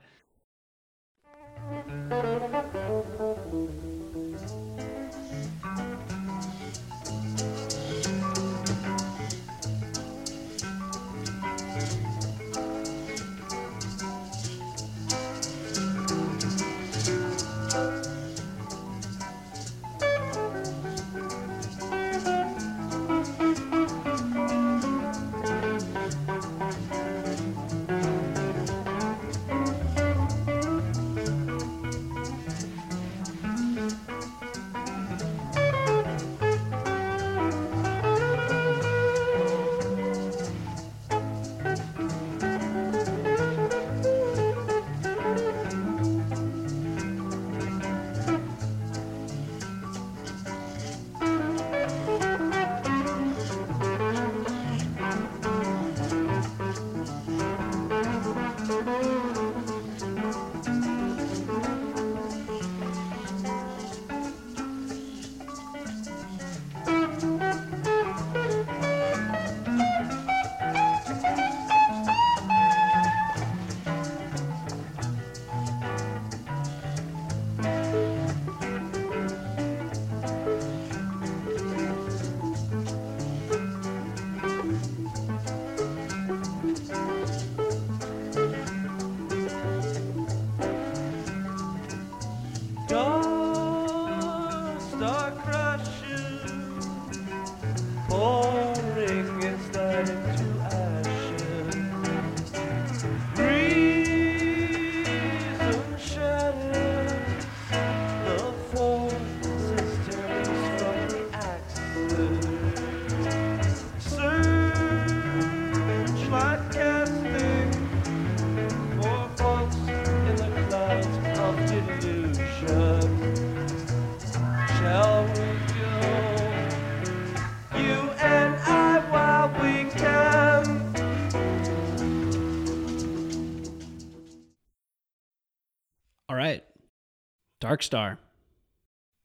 Star 137.85 138.18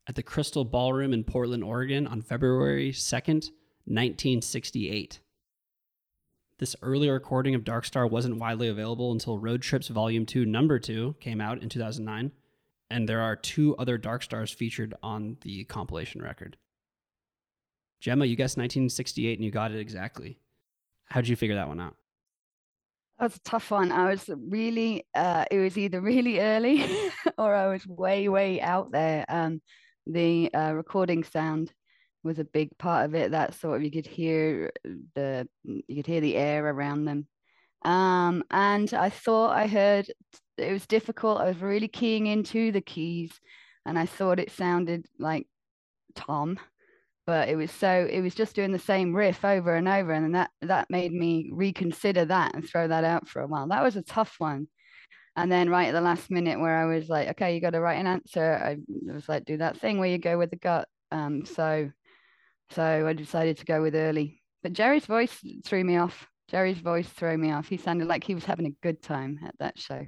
at 0.08 0.16
the 0.16 0.24
Crystal 0.24 0.66
Ballroom 0.66 1.14
in 1.14 1.24
Portland, 1.24 1.64
Oregon 1.64 2.08
on 2.08 2.22
February 2.22 2.92
2nd, 2.92 3.52
1968. 3.86 5.20
This 6.58 6.76
early 6.82 7.10
recording 7.10 7.56
of 7.56 7.64
Dark 7.64 7.86
Star 7.86 8.06
wasn't 8.06 8.38
widely 8.38 8.68
available 8.68 9.12
until 9.12 9.38
Road 9.38 9.62
Trips 9.62 9.88
Volume 9.88 10.26
2, 10.26 10.46
Number 10.46 10.78
2 10.78 11.16
came 11.20 11.40
out 11.40 11.62
in 11.62 11.70
2009, 11.70 12.32
and 12.90 13.08
there 13.08 13.22
are 13.22 13.36
two 13.36 13.76
other 13.78 13.98
Dark 13.98 14.24
Stars 14.24 14.52
featured 14.52 14.94
on 15.02 15.38
the 15.42 15.64
compilation 15.66 16.22
record. 16.22 16.58
Gemma, 18.00 18.26
you 18.26 18.36
guessed 18.36 18.58
1968 18.58 19.38
and 19.38 19.46
you 19.46 19.52
got 19.52 19.72
it 19.72 19.80
exactly. 19.80 20.40
How'd 21.06 21.28
you 21.28 21.36
figure 21.36 21.56
that 21.56 21.68
one 21.68 21.80
out? 21.80 21.96
That's 23.20 23.36
a 23.36 23.42
tough 23.42 23.72
one. 23.72 23.92
I 23.92 24.10
was 24.10 24.30
really, 24.30 25.06
uh, 25.14 25.46
it 25.52 25.60
was 25.60 25.78
either 25.78 26.00
really 26.02 26.40
early 26.40 26.86
or 27.38 27.54
I 27.54 27.68
was 27.68 27.86
way, 27.86 28.30
way 28.30 28.62
out 28.62 28.92
there. 28.92 29.26
Um, 29.28 29.62
the 30.08 30.52
uh, 30.54 30.74
recording 30.74 31.24
sound 31.24 31.72
was 32.24 32.40
a 32.40 32.44
big 32.46 32.78
part 32.78 33.06
of 33.06 33.16
it. 33.16 33.32
That 33.32 33.54
sort 33.54 33.78
of 33.78 33.84
you 33.84 33.92
could 33.92 34.08
hear 34.08 34.72
the 35.16 35.48
you 35.64 35.96
could 35.96 36.08
hear 36.08 36.22
the 36.22 36.36
air 36.36 36.66
around 36.66 37.06
them. 37.06 37.28
Um, 37.84 38.44
and 38.52 38.94
I 38.94 39.10
thought 39.10 39.56
I 39.56 39.68
heard 39.68 40.12
it 40.58 40.72
was 40.72 40.88
difficult. 40.88 41.40
I 41.40 41.46
was 41.46 41.62
really 41.62 41.88
keying 41.88 42.28
into 42.28 42.72
the 42.72 42.82
keys, 42.82 43.32
and 43.86 43.98
I 43.98 44.06
thought 44.06 44.40
it 44.40 44.52
sounded 44.52 45.06
like 45.18 45.48
Tom 46.16 46.60
but 47.30 47.48
it 47.48 47.56
was 47.56 47.70
so 47.70 48.08
it 48.10 48.22
was 48.22 48.34
just 48.34 48.56
doing 48.56 48.72
the 48.72 48.80
same 48.80 49.16
riff 49.16 49.46
over 49.46 49.76
and 49.76 49.88
over 49.88 50.12
and 50.12 50.34
that 50.34 50.50
that 50.64 50.88
made 50.90 51.14
me 51.14 51.52
reconsider 51.54 52.26
that 52.26 52.56
and 52.56 52.68
throw 52.68 52.88
that 52.88 53.04
out 53.04 53.28
for 53.28 53.40
a 53.44 53.48
while. 53.48 53.68
That 53.68 53.84
was 53.84 53.96
a 53.96 54.02
tough 54.02 54.34
one. 54.40 54.68
And 55.36 55.52
then 55.52 55.70
right 55.70 55.90
at 55.90 55.92
the 55.92 56.02
last 56.02 56.32
minute 56.32 56.60
where 56.60 56.76
i 56.76 56.86
was 56.86 57.08
like 57.08 57.28
okay 57.28 57.54
you 57.54 57.62
got 57.62 57.74
to 57.74 57.82
write 57.82 58.00
an 58.00 58.08
answer 58.08 58.60
i 58.64 58.78
was 59.14 59.30
like 59.30 59.46
do 59.46 59.58
that 59.58 59.78
thing 59.78 60.00
where 60.00 60.10
you 60.10 60.18
go 60.18 60.40
with 60.40 60.50
the 60.50 60.56
gut. 60.56 60.88
Um 61.12 61.46
so 61.46 61.92
so 62.72 63.08
i 63.08 63.14
decided 63.14 63.58
to 63.58 63.66
go 63.66 63.80
with 63.80 63.94
early. 63.94 64.42
But 64.64 64.74
jerry's 64.74 65.06
voice 65.06 65.38
threw 65.64 65.84
me 65.84 65.98
off. 65.98 66.28
Jerry's 66.50 66.80
voice 66.80 67.08
threw 67.10 67.38
me 67.38 67.52
off. 67.52 67.68
He 67.68 67.78
sounded 67.78 68.08
like 68.08 68.24
he 68.24 68.34
was 68.34 68.46
having 68.46 68.66
a 68.66 68.82
good 68.82 69.04
time 69.04 69.40
at 69.46 69.54
that 69.60 69.78
show. 69.78 70.04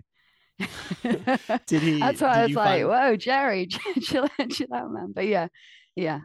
Did 1.67 1.83
he? 1.83 1.99
that's 1.99 2.21
why 2.21 2.29
i 2.29 2.45
was 2.47 2.55
like 2.55 2.81
find- 2.81 2.87
whoa 2.87 3.15
jerry 3.15 3.67
chill 4.01 4.27
chill 4.49 4.73
out 4.73 4.89
man. 4.89 5.11
But 5.13 5.27
yeah 5.27 5.49
yeah 5.95 6.19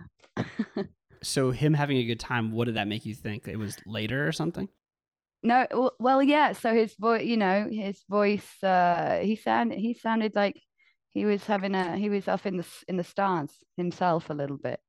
So 1.23 1.51
him 1.51 1.75
having 1.75 1.97
a 1.99 2.05
good 2.05 2.21
time, 2.21 2.53
what 2.53 2.67
did 2.67 2.77
that 2.77 2.89
make 2.89 3.05
you 3.05 3.15
think? 3.15 3.49
It 3.49 3.57
was 3.57 3.77
later 3.87 4.27
or 4.27 4.33
something? 4.33 4.69
No, 5.43 5.91
well, 5.99 6.23
yeah. 6.23 6.53
So 6.53 6.75
his 6.75 6.95
voice, 6.95 7.25
you 7.25 7.37
know, 7.37 7.69
his 7.71 8.03
voice, 8.09 8.63
uh, 8.63 9.21
he 9.23 9.37
sounded, 9.37 9.79
he 9.79 9.95
sounded 9.95 10.35
like 10.35 10.61
he 11.13 11.25
was 11.25 11.45
having 11.45 11.75
a, 11.75 11.97
he 11.97 12.11
was 12.11 12.27
off 12.29 12.47
in 12.47 12.57
the 12.57 12.67
in 12.89 12.97
the 12.97 13.05
stars 13.05 13.51
himself 13.77 14.31
a 14.31 14.35
little 14.35 14.57
bit. 14.57 14.81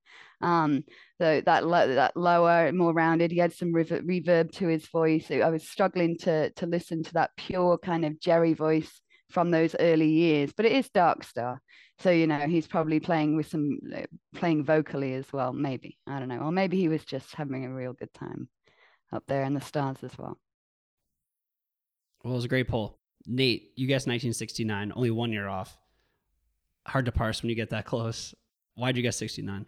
Um, 0.42 0.84
so 1.20 1.42
that 1.42 1.66
lo- 1.66 1.96
that 1.96 2.16
lower, 2.16 2.72
more 2.72 2.94
rounded. 2.94 3.32
He 3.32 3.38
had 3.38 3.54
some 3.54 3.74
rever- 3.74 4.02
reverb 4.02 4.52
to 4.54 4.68
his 4.68 4.88
voice. 4.88 5.30
I 5.30 5.50
was 5.50 5.68
struggling 5.68 6.18
to 6.20 6.52
to 6.52 6.66
listen 6.66 7.04
to 7.04 7.14
that 7.14 7.32
pure 7.38 7.78
kind 7.78 8.06
of 8.06 8.20
Jerry 8.20 8.54
voice 8.54 9.02
from 9.30 9.52
those 9.52 9.76
early 9.80 10.10
years. 10.10 10.52
But 10.56 10.66
it 10.66 10.72
is 10.74 10.90
Dark 10.90 11.24
Star, 11.24 11.62
so 12.00 12.10
you 12.10 12.28
know 12.28 12.40
he's 12.40 12.68
probably 12.68 13.00
playing 13.00 13.36
with 13.36 13.48
some 13.48 13.80
uh, 13.96 14.04
playing 14.36 14.64
vocally 14.64 15.14
as 15.14 15.32
well. 15.34 15.54
Maybe 15.54 15.98
I 16.08 16.20
don't 16.20 16.30
know, 16.30 16.40
or 16.40 16.52
maybe 16.52 16.78
he 16.78 16.88
was 16.88 17.04
just 17.04 17.34
having 17.36 17.66
a 17.66 17.74
real 17.74 17.94
good 17.94 18.14
time 18.14 18.50
up 19.12 19.24
there 19.28 19.44
in 19.44 19.54
the 19.54 19.62
stars 19.62 19.98
as 20.04 20.18
well. 20.18 20.38
Well, 22.24 22.34
it 22.34 22.38
was 22.38 22.46
a 22.46 22.50
great 22.50 22.68
poll. 22.68 23.00
Nate, 23.26 23.72
you 23.76 23.88
guessed 23.88 24.08
1969, 24.08 24.94
only 24.96 25.12
one 25.12 25.32
year 25.32 25.48
off. 25.48 25.78
Hard 26.86 27.06
to 27.06 27.12
parse 27.12 27.42
when 27.42 27.50
you 27.50 27.56
get 27.56 27.70
that 27.72 27.86
close. 27.86 28.34
Why'd 28.76 28.96
you 28.96 29.04
guess 29.04 29.18
69? 29.18 29.66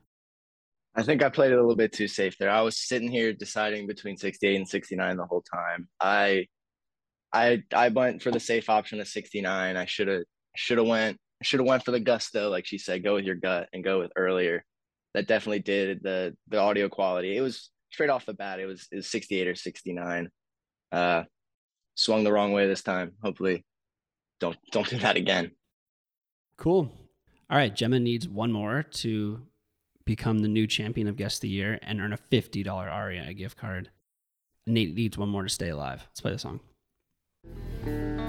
I 0.96 1.04
think 1.04 1.24
I 1.24 1.30
played 1.30 1.52
it 1.52 1.56
a 1.56 1.62
little 1.62 1.76
bit 1.76 1.94
too 1.94 2.08
safe 2.08 2.38
there. 2.38 2.50
I 2.50 2.62
was 2.62 2.78
sitting 2.78 3.10
here 3.10 3.34
deciding 3.34 3.88
between 3.88 4.18
68 4.18 4.56
and 4.56 4.68
69 4.68 5.18
the 5.18 5.26
whole 5.26 5.44
time. 5.44 5.88
I 6.00 6.48
I 7.32 7.64
I 7.74 7.90
went 7.90 8.22
for 8.22 8.32
the 8.32 8.40
safe 8.40 8.70
option 8.70 9.00
of 9.00 9.08
69. 9.08 9.78
I 9.78 9.86
should 9.86 10.08
have 10.08 10.24
should 10.56 10.78
have 10.78 10.88
went 10.88 11.18
should 11.42 11.60
have 11.60 11.68
went 11.68 11.86
for 11.86 11.92
the 11.92 12.00
gusto 12.00 12.50
like 12.50 12.66
she 12.66 12.78
said 12.78 13.04
go 13.04 13.16
with 13.16 13.24
your 13.24 13.36
gut 13.36 13.70
and 13.74 13.84
go 13.84 14.00
with 14.00 14.12
earlier. 14.16 14.64
That 15.14 15.28
definitely 15.28 15.60
did 15.60 16.04
the 16.04 16.36
the 16.48 16.58
audio 16.58 16.90
quality. 16.90 17.36
It 17.38 17.42
was 17.42 17.70
straight 17.92 18.10
off 18.10 18.26
the 18.26 18.34
bat 18.34 18.60
it 18.60 18.66
was 18.66 18.88
it 18.92 18.98
was 18.98 19.10
68 19.10 19.48
or 19.48 19.56
69. 19.56 20.30
Uh 20.92 21.24
swung 21.96 22.24
the 22.24 22.32
wrong 22.32 22.52
way 22.52 22.68
this 22.68 22.84
time. 22.84 23.14
Hopefully 23.22 23.66
don't 24.40 24.58
don't 24.72 24.90
do 24.90 24.98
that 25.00 25.16
again. 25.16 25.52
Cool. 26.58 26.92
All 27.50 27.58
right, 27.58 27.76
Gemma 27.76 28.00
needs 28.00 28.28
one 28.28 28.52
more 28.52 28.84
to 28.84 29.42
become 30.06 30.40
the 30.40 30.48
new 30.48 30.68
champion 30.68 31.08
of 31.08 31.16
Guest 31.16 31.38
of 31.38 31.42
the 31.42 31.50
Year 31.50 31.80
and 31.82 32.00
earn 32.02 32.14
a 32.14 32.18
$50 32.18 33.08
REI 33.08 33.34
gift 33.34 33.58
card. 33.58 33.90
Nate 34.68 34.94
needs 34.94 35.18
one 35.18 35.30
more 35.30 35.44
to 35.44 35.50
stay 35.50 35.70
alive. 35.70 36.02
Let's 36.10 36.22
play 36.22 36.32
the 36.32 36.40
song. 36.40 36.60
A 37.46 38.29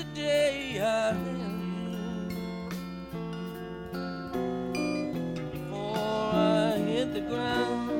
Yesterday 0.00 0.80
I 0.82 1.12
held 1.12 2.32
you 2.32 2.38
before 5.52 5.98
I 6.32 6.78
hit 6.78 7.12
the 7.12 7.20
ground. 7.20 7.90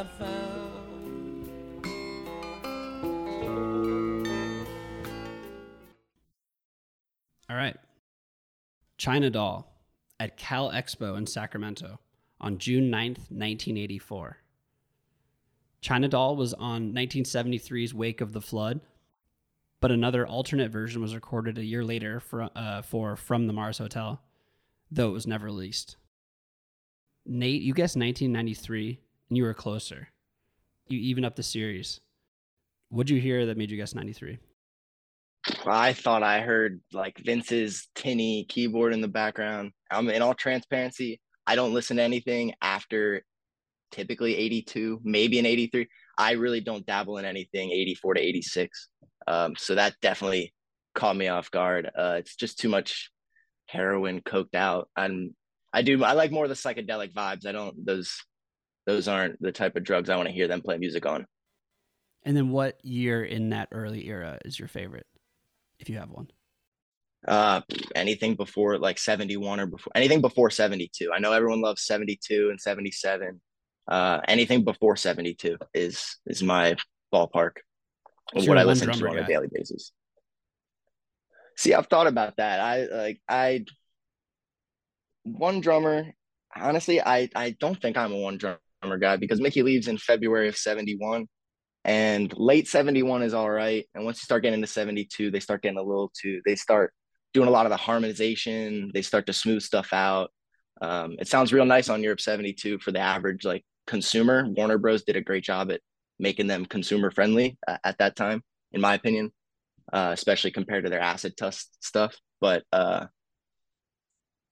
I 0.00 0.04
I. 0.18 0.38
All 7.48 7.56
right. 7.56 7.76
China 8.96 9.30
Doll 9.30 9.67
at 10.20 10.36
Cal 10.36 10.70
Expo 10.70 11.16
in 11.16 11.26
Sacramento 11.26 12.00
on 12.40 12.58
June 12.58 12.90
9th, 12.90 13.30
1984. 13.30 14.38
China 15.80 16.08
Doll 16.08 16.36
was 16.36 16.54
on 16.54 16.92
1973's 16.92 17.94
Wake 17.94 18.20
of 18.20 18.32
the 18.32 18.40
Flood, 18.40 18.80
but 19.80 19.92
another 19.92 20.26
alternate 20.26 20.72
version 20.72 21.00
was 21.00 21.14
recorded 21.14 21.56
a 21.56 21.64
year 21.64 21.84
later 21.84 22.18
for, 22.18 22.50
uh, 22.56 22.82
for 22.82 23.14
From 23.16 23.46
the 23.46 23.52
Mars 23.52 23.78
Hotel, 23.78 24.20
though 24.90 25.10
it 25.10 25.12
was 25.12 25.26
never 25.26 25.46
released. 25.46 25.96
Nate, 27.24 27.62
you 27.62 27.74
guessed 27.74 27.96
1993, 27.96 29.00
and 29.28 29.36
you 29.36 29.44
were 29.44 29.54
closer. 29.54 30.08
You 30.88 30.98
even 30.98 31.24
up 31.24 31.36
the 31.36 31.42
series. 31.42 32.00
What'd 32.88 33.10
you 33.10 33.20
hear 33.20 33.46
that 33.46 33.58
made 33.58 33.70
you 33.70 33.76
guess 33.76 33.94
93? 33.94 34.38
I 35.66 35.92
thought 35.92 36.22
I 36.22 36.40
heard 36.40 36.80
like 36.92 37.18
Vince's 37.18 37.88
tinny 37.94 38.44
keyboard 38.48 38.92
in 38.92 39.00
the 39.00 39.08
background. 39.08 39.72
I'm 39.90 40.08
in 40.08 40.22
all 40.22 40.34
transparency. 40.34 41.20
I 41.46 41.56
don't 41.56 41.74
listen 41.74 41.96
to 41.96 42.02
anything 42.02 42.54
after 42.60 43.22
typically 43.90 44.36
82, 44.36 45.00
maybe 45.02 45.38
an 45.38 45.46
83. 45.46 45.88
I 46.18 46.32
really 46.32 46.60
don't 46.60 46.84
dabble 46.84 47.18
in 47.18 47.24
anything 47.24 47.70
84 47.70 48.14
to 48.14 48.20
86. 48.20 48.88
Um, 49.26 49.54
so 49.56 49.74
that 49.74 49.94
definitely 50.02 50.52
caught 50.94 51.16
me 51.16 51.28
off 51.28 51.50
guard. 51.50 51.90
Uh, 51.96 52.16
it's 52.18 52.36
just 52.36 52.58
too 52.58 52.68
much 52.68 53.10
heroin 53.66 54.20
coked 54.20 54.54
out. 54.54 54.88
I'm 54.96 55.34
I 55.72 55.82
do 55.82 56.02
I 56.02 56.12
like 56.12 56.32
more 56.32 56.48
the 56.48 56.54
psychedelic 56.54 57.12
vibes. 57.12 57.46
I 57.46 57.52
don't 57.52 57.84
those 57.84 58.18
those 58.86 59.06
aren't 59.06 59.40
the 59.40 59.52
type 59.52 59.76
of 59.76 59.84
drugs 59.84 60.08
I 60.08 60.16
want 60.16 60.28
to 60.28 60.34
hear 60.34 60.48
them 60.48 60.62
play 60.62 60.78
music 60.78 61.06
on. 61.06 61.26
And 62.24 62.36
then 62.36 62.50
what 62.50 62.84
year 62.84 63.22
in 63.22 63.50
that 63.50 63.68
early 63.70 64.06
era 64.06 64.38
is 64.44 64.58
your 64.58 64.68
favorite, 64.68 65.06
if 65.78 65.88
you 65.88 65.98
have 65.98 66.10
one? 66.10 66.28
Uh, 67.26 67.62
anything 67.94 68.36
before 68.36 68.78
like 68.78 68.98
71 68.98 69.60
or 69.60 69.66
before 69.66 69.92
anything 69.94 70.20
before 70.20 70.50
72. 70.50 71.10
I 71.12 71.18
know 71.18 71.32
everyone 71.32 71.60
loves 71.60 71.84
72 71.84 72.48
and 72.50 72.60
77. 72.60 73.40
Uh, 73.88 74.20
anything 74.28 74.64
before 74.64 74.96
72 74.96 75.56
is 75.74 76.18
is 76.26 76.42
my 76.42 76.76
ballpark 77.12 77.52
of 78.34 78.46
what 78.46 78.58
I 78.58 78.64
listen 78.64 78.92
to 78.92 79.08
on 79.08 79.18
a 79.18 79.26
daily 79.26 79.48
basis. 79.50 79.92
See, 81.56 81.74
I've 81.74 81.86
thought 81.86 82.06
about 82.06 82.36
that. 82.36 82.60
I 82.60 82.84
like 82.84 83.20
I 83.28 83.64
one 85.24 85.60
drummer. 85.60 86.12
Honestly, 86.54 87.00
I 87.00 87.28
I 87.34 87.56
don't 87.58 87.80
think 87.80 87.96
I'm 87.96 88.12
a 88.12 88.18
one 88.18 88.38
drummer 88.38 88.98
guy 89.00 89.16
because 89.16 89.40
Mickey 89.40 89.62
leaves 89.62 89.88
in 89.88 89.98
February 89.98 90.48
of 90.48 90.56
71 90.56 91.26
and 91.88 92.36
late 92.36 92.68
71 92.68 93.22
is 93.22 93.32
all 93.32 93.48
right. 93.50 93.86
And 93.94 94.04
once 94.04 94.18
you 94.18 94.26
start 94.26 94.42
getting 94.42 94.58
into 94.58 94.66
72, 94.66 95.30
they 95.30 95.40
start 95.40 95.62
getting 95.62 95.78
a 95.78 95.82
little 95.82 96.12
too 96.14 96.42
they 96.44 96.54
start 96.54 96.92
doing 97.32 97.48
a 97.48 97.50
lot 97.50 97.64
of 97.64 97.70
the 97.70 97.78
harmonization, 97.78 98.90
they 98.92 99.00
start 99.00 99.26
to 99.26 99.32
smooth 99.32 99.62
stuff 99.62 99.92
out. 99.94 100.30
Um, 100.82 101.16
it 101.18 101.28
sounds 101.28 101.52
real 101.52 101.64
nice 101.64 101.88
on 101.88 102.02
Europe 102.02 102.20
72 102.20 102.78
for 102.80 102.92
the 102.92 102.98
average 102.98 103.44
like 103.44 103.64
consumer. 103.86 104.46
Warner 104.46 104.76
Bros 104.76 105.02
did 105.02 105.16
a 105.16 105.22
great 105.22 105.44
job 105.44 105.70
at 105.70 105.80
making 106.18 106.46
them 106.46 106.66
consumer 106.66 107.10
friendly 107.10 107.56
uh, 107.66 107.78
at 107.82 107.96
that 107.98 108.16
time, 108.16 108.42
in 108.72 108.82
my 108.82 108.94
opinion, 108.94 109.32
uh, 109.90 110.10
especially 110.12 110.50
compared 110.50 110.84
to 110.84 110.90
their 110.90 111.00
acid 111.00 111.38
test 111.38 111.74
stuff. 111.82 112.14
But 112.38 112.64
uh, 112.70 113.06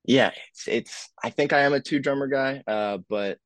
yeah, 0.04 0.30
it's 0.52 0.68
it's. 0.68 1.10
I 1.22 1.28
think 1.30 1.52
I 1.52 1.60
am 1.60 1.74
a 1.74 1.80
two 1.80 1.98
drummer 1.98 2.28
guy, 2.28 2.62
uh, 2.66 2.98
but 3.10 3.38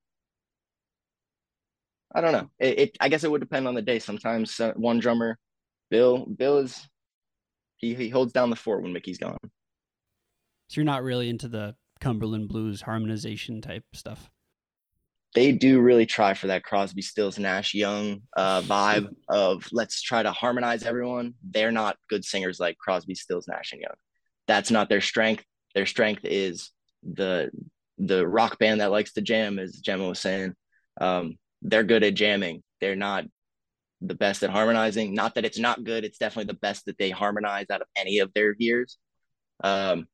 I 2.14 2.20
don't 2.20 2.32
know. 2.32 2.50
It, 2.58 2.78
it 2.78 2.96
I 3.00 3.08
guess 3.08 3.24
it 3.24 3.30
would 3.30 3.40
depend 3.40 3.68
on 3.68 3.74
the 3.74 3.82
day. 3.82 3.98
Sometimes 3.98 4.58
uh, 4.60 4.72
one 4.76 4.98
drummer, 4.98 5.38
Bill, 5.90 6.26
Bill 6.26 6.58
is 6.58 6.88
he 7.76 7.94
he 7.94 8.08
holds 8.08 8.32
down 8.32 8.50
the 8.50 8.56
fort 8.56 8.82
when 8.82 8.92
Mickey's 8.92 9.18
gone. 9.18 9.38
So 10.68 10.80
you're 10.80 10.84
not 10.84 11.02
really 11.02 11.28
into 11.28 11.48
the 11.48 11.74
Cumberland 12.00 12.48
blues 12.48 12.82
harmonization 12.82 13.60
type 13.60 13.84
stuff. 13.92 14.30
they 15.34 15.52
do 15.52 15.80
really 15.80 16.06
try 16.06 16.34
for 16.34 16.48
that 16.48 16.64
Crosby, 16.64 17.02
Stills, 17.02 17.38
Nash, 17.38 17.74
Young 17.74 18.22
uh, 18.36 18.62
vibe 18.62 19.08
of 19.28 19.68
let's 19.72 20.02
try 20.02 20.22
to 20.22 20.32
harmonize 20.32 20.82
everyone. 20.82 21.34
They're 21.48 21.70
not 21.72 21.96
good 22.08 22.24
singers 22.24 22.58
like 22.58 22.78
Crosby, 22.78 23.14
Stills, 23.14 23.46
Nash, 23.46 23.72
and 23.72 23.80
Young. 23.80 23.94
That's 24.48 24.70
not 24.72 24.88
their 24.88 25.00
strength. 25.00 25.44
Their 25.74 25.86
strength 25.86 26.22
is 26.24 26.70
the 27.04 27.50
the 27.98 28.26
rock 28.26 28.58
band 28.58 28.80
that 28.80 28.90
likes 28.90 29.12
to 29.12 29.20
jam, 29.22 29.58
as 29.58 29.76
Gemma 29.76 30.08
was 30.08 30.18
saying. 30.18 30.54
Um, 31.00 31.36
they're 31.62 31.84
good 31.84 32.02
at 32.02 32.14
jamming. 32.14 32.62
They're 32.80 32.96
not 32.96 33.24
the 34.00 34.14
best 34.14 34.42
at 34.42 34.50
harmonizing. 34.50 35.14
Not 35.14 35.34
that 35.34 35.44
it's 35.44 35.58
not 35.58 35.84
good; 35.84 36.04
it's 36.04 36.18
definitely 36.18 36.52
the 36.52 36.58
best 36.60 36.86
that 36.86 36.98
they 36.98 37.10
harmonize 37.10 37.66
out 37.70 37.82
of 37.82 37.88
any 37.96 38.18
of 38.18 38.32
their 38.34 38.54
years. 38.58 38.96
Um, 39.62 40.06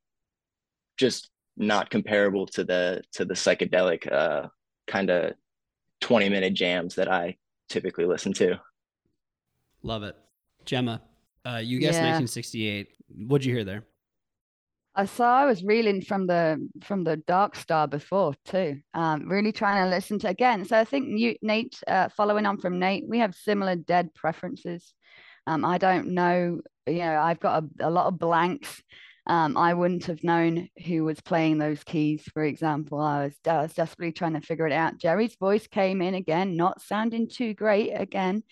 just 0.96 1.30
not 1.56 1.90
comparable 1.90 2.46
to 2.48 2.64
the 2.64 3.02
to 3.12 3.24
the 3.24 3.34
psychedelic 3.34 4.10
uh, 4.10 4.48
kind 4.86 5.10
of 5.10 5.34
twenty 6.00 6.28
minute 6.28 6.54
jams 6.54 6.96
that 6.96 7.10
I 7.10 7.36
typically 7.68 8.06
listen 8.06 8.32
to. 8.34 8.60
Love 9.82 10.02
it, 10.02 10.16
Gemma. 10.64 11.00
Uh, 11.46 11.58
you 11.62 11.78
guessed 11.78 11.98
Yeah. 11.98 12.18
1968. 12.18 12.88
What'd 13.28 13.44
you 13.44 13.54
hear 13.54 13.62
there? 13.64 13.84
I 14.98 15.04
saw 15.04 15.36
I 15.36 15.44
was 15.44 15.62
reeling 15.62 16.00
from 16.00 16.26
the 16.26 16.68
from 16.82 17.04
the 17.04 17.18
Dark 17.18 17.54
Star 17.54 17.86
before 17.86 18.34
too. 18.46 18.80
Um, 18.94 19.28
really 19.28 19.52
trying 19.52 19.84
to 19.84 19.90
listen 19.94 20.18
to 20.20 20.28
again. 20.28 20.64
So 20.64 20.78
I 20.78 20.84
think 20.84 21.36
Nate, 21.42 21.78
uh, 21.86 22.08
following 22.08 22.46
on 22.46 22.58
from 22.58 22.78
Nate, 22.78 23.04
we 23.06 23.18
have 23.18 23.34
similar 23.34 23.76
dead 23.76 24.14
preferences. 24.14 24.94
Um, 25.46 25.66
I 25.66 25.76
don't 25.76 26.08
know, 26.08 26.60
you 26.86 26.98
know, 26.98 27.20
I've 27.20 27.40
got 27.40 27.62
a, 27.62 27.88
a 27.88 27.90
lot 27.90 28.06
of 28.06 28.18
blanks. 28.18 28.82
Um, 29.26 29.56
I 29.56 29.74
wouldn't 29.74 30.06
have 30.06 30.24
known 30.24 30.68
who 30.86 31.04
was 31.04 31.20
playing 31.20 31.58
those 31.58 31.84
keys, 31.84 32.22
for 32.32 32.42
example. 32.42 33.00
I 33.00 33.24
was, 33.24 33.34
I 33.46 33.62
was 33.62 33.74
desperately 33.74 34.12
trying 34.12 34.34
to 34.34 34.40
figure 34.40 34.66
it 34.66 34.72
out. 34.72 34.98
Jerry's 34.98 35.36
voice 35.36 35.66
came 35.66 36.00
in 36.00 36.14
again, 36.14 36.56
not 36.56 36.80
sounding 36.80 37.28
too 37.28 37.52
great 37.52 37.90
again. 37.90 38.44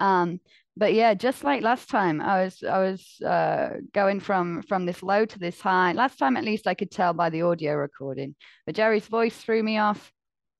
Um, 0.00 0.40
but 0.76 0.94
yeah, 0.94 1.14
just 1.14 1.44
like 1.44 1.62
last 1.62 1.88
time, 1.88 2.20
I 2.20 2.44
was 2.44 2.62
I 2.62 2.78
was 2.78 3.20
uh, 3.20 3.76
going 3.92 4.20
from 4.20 4.62
from 4.62 4.86
this 4.86 5.02
low 5.02 5.24
to 5.24 5.38
this 5.38 5.60
high. 5.60 5.92
Last 5.92 6.18
time, 6.18 6.36
at 6.36 6.44
least, 6.44 6.66
I 6.66 6.74
could 6.74 6.90
tell 6.90 7.12
by 7.12 7.30
the 7.30 7.42
audio 7.42 7.74
recording. 7.74 8.34
But 8.66 8.74
Jerry's 8.74 9.06
voice 9.06 9.36
threw 9.36 9.62
me 9.62 9.78
off. 9.78 10.12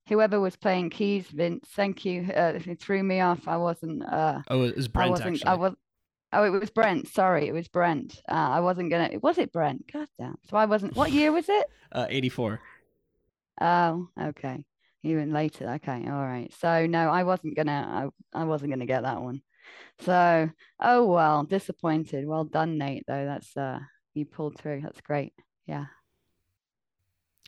Whoever 0.09 0.39
was 0.39 0.57
playing 0.57 0.89
keys, 0.89 1.27
Vince, 1.27 1.65
thank 1.75 2.03
you, 2.03 2.29
uh, 2.35 2.59
it 2.65 2.79
threw 2.81 3.01
me 3.01 3.21
off. 3.21 3.47
I 3.47 3.55
wasn't. 3.57 4.03
Uh, 4.05 4.41
Oh, 4.49 4.63
it 4.63 4.75
was 4.75 4.87
I 4.87 4.89
Brent 4.89 5.11
wasn't. 5.11 5.35
actually. 5.35 5.47
I 5.49 5.55
was. 5.55 5.73
Oh, 6.33 6.43
it 6.43 6.49
was 6.49 6.69
Brent. 6.71 7.07
Sorry, 7.07 7.47
it 7.47 7.53
was 7.53 7.67
Brent. 7.67 8.21
Uh, 8.29 8.33
I 8.33 8.59
wasn't 8.59 8.89
gonna. 8.91 9.17
Was 9.21 9.37
it 9.37 9.51
Brent? 9.53 9.91
God 9.91 10.07
damn. 10.19 10.35
So 10.49 10.57
I 10.57 10.65
wasn't. 10.65 10.95
What 10.95 11.11
year 11.11 11.31
was 11.31 11.45
it? 11.47 11.67
uh, 11.91 12.07
84. 12.09 12.59
Oh, 13.61 14.09
okay. 14.19 14.65
Even 15.03 15.31
later. 15.31 15.69
Okay, 15.75 16.03
all 16.07 16.23
right. 16.25 16.51
So 16.59 16.85
no, 16.85 17.09
I 17.09 17.23
wasn't 17.23 17.55
gonna. 17.55 18.11
I, 18.33 18.41
I 18.41 18.43
wasn't 18.45 18.71
gonna 18.71 18.85
get 18.85 19.03
that 19.03 19.21
one. 19.21 19.41
So 19.99 20.49
oh 20.79 21.05
well, 21.05 21.43
disappointed. 21.43 22.27
Well 22.27 22.45
done, 22.45 22.77
Nate. 22.77 23.05
Though 23.07 23.25
that's 23.25 23.55
uh, 23.55 23.79
you 24.13 24.25
pulled 24.25 24.57
through. 24.57 24.81
That's 24.81 25.01
great. 25.01 25.33
Yeah. 25.65 25.85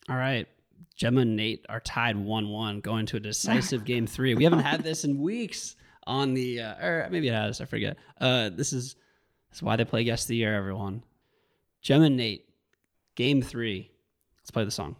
All 0.10 0.16
right. 0.16 0.48
Gemma 0.96 1.22
and 1.22 1.36
Nate 1.36 1.66
are 1.68 1.80
tied 1.80 2.18
1 2.18 2.50
1 2.50 2.80
going 2.80 3.06
to 3.08 3.18
a 3.18 3.20
decisive 3.20 3.84
game 3.86 4.08
three. 4.08 4.36
We 4.36 4.44
haven't 4.44 4.60
had 4.60 4.84
this 4.84 5.04
in 5.04 5.20
weeks 5.20 5.76
on 6.08 6.34
the, 6.34 6.62
uh, 6.62 6.86
or 6.86 7.08
maybe 7.12 7.28
it 7.28 7.34
has, 7.34 7.60
I 7.60 7.66
forget. 7.66 7.98
Uh, 8.20 8.50
this 8.50 8.72
is 8.72 8.96
this 9.50 9.60
is 9.60 9.64
why 9.64 9.76
they 9.76 9.86
play 9.86 10.04
Guest 10.04 10.26
of 10.26 10.30
the 10.30 10.36
Year, 10.38 10.56
everyone. 10.56 11.04
Gemma 11.82 12.06
and 12.06 12.18
Nate, 12.18 12.48
game 13.16 13.42
three. 13.42 13.92
Let's 14.40 14.52
play 14.52 14.66
the 14.66 14.72
song. 14.72 14.96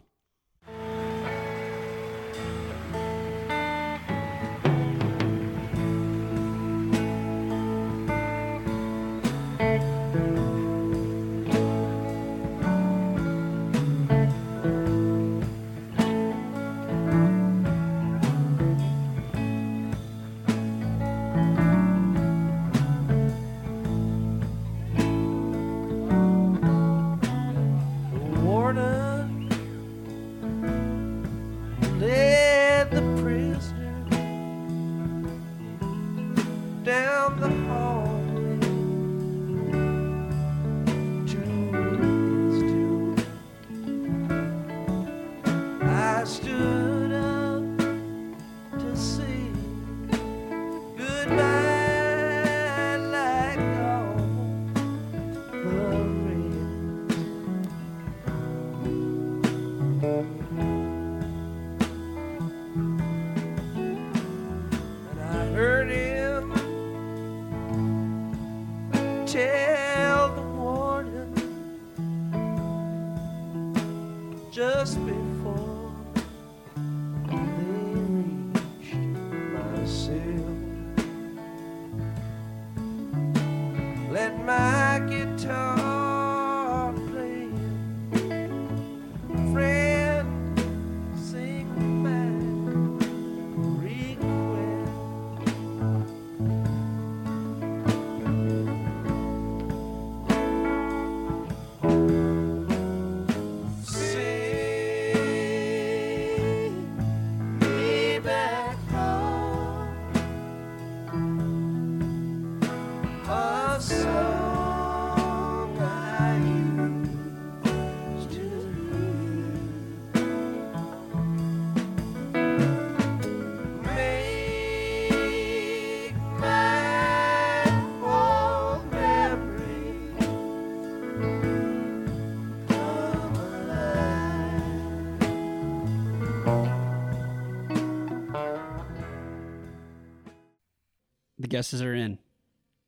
Guesses 141.56 141.82
are 141.82 141.96
in. 141.96 142.18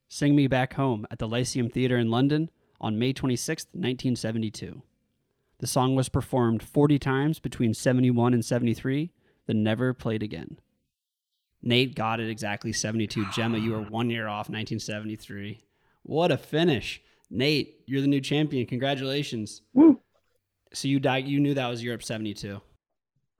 Sing 0.08 0.36
Me 0.36 0.46
Back 0.46 0.74
Home 0.74 1.06
at 1.10 1.18
the 1.18 1.26
Lyceum 1.26 1.70
Theatre 1.70 1.96
in 1.96 2.10
London 2.10 2.50
on 2.82 2.98
May 2.98 3.14
26th, 3.14 3.68
1972. 3.72 4.82
The 5.60 5.66
song 5.66 5.94
was 5.94 6.10
performed 6.10 6.62
40 6.62 6.98
times 6.98 7.38
between 7.38 7.72
71 7.72 8.34
and 8.34 8.44
73, 8.44 9.10
then 9.46 9.62
never 9.62 9.94
played 9.94 10.22
again. 10.22 10.58
Nate 11.62 11.94
got 11.94 12.20
it 12.20 12.28
exactly 12.28 12.74
72. 12.74 13.24
Gemma, 13.32 13.56
you 13.56 13.70
were 13.70 13.80
one 13.80 14.10
year 14.10 14.28
off 14.28 14.50
1973. 14.50 15.62
What 16.02 16.30
a 16.30 16.36
finish. 16.36 17.00
Nate, 17.30 17.80
you're 17.86 18.02
the 18.02 18.06
new 18.06 18.20
champion. 18.20 18.66
Congratulations. 18.66 19.62
Woo. 19.72 19.98
So 20.74 20.88
you 20.88 21.00
died, 21.00 21.26
you 21.26 21.40
knew 21.40 21.54
that 21.54 21.68
was 21.68 21.82
Europe 21.82 22.02
72. 22.02 22.60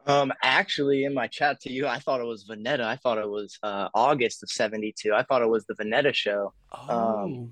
Um, 0.09 0.33
actually, 0.43 1.05
in 1.05 1.13
my 1.13 1.27
chat 1.27 1.61
to 1.61 1.73
you, 1.73 1.87
I 1.87 1.99
thought 1.99 2.21
it 2.21 2.27
was 2.27 2.49
Veneta. 2.49 2.81
I 2.81 2.97
thought 2.97 3.19
it 3.19 3.29
was 3.29 3.59
uh, 3.63 3.89
August 3.95 4.43
of 4.43 4.51
'72. 4.51 5.13
I 5.15 5.23
thought 5.23 5.43
it 5.43 5.51
was 5.51 5.67
the 5.67 5.75
Veneta 5.75 6.15
show. 6.15 6.55
Oh. 6.73 7.51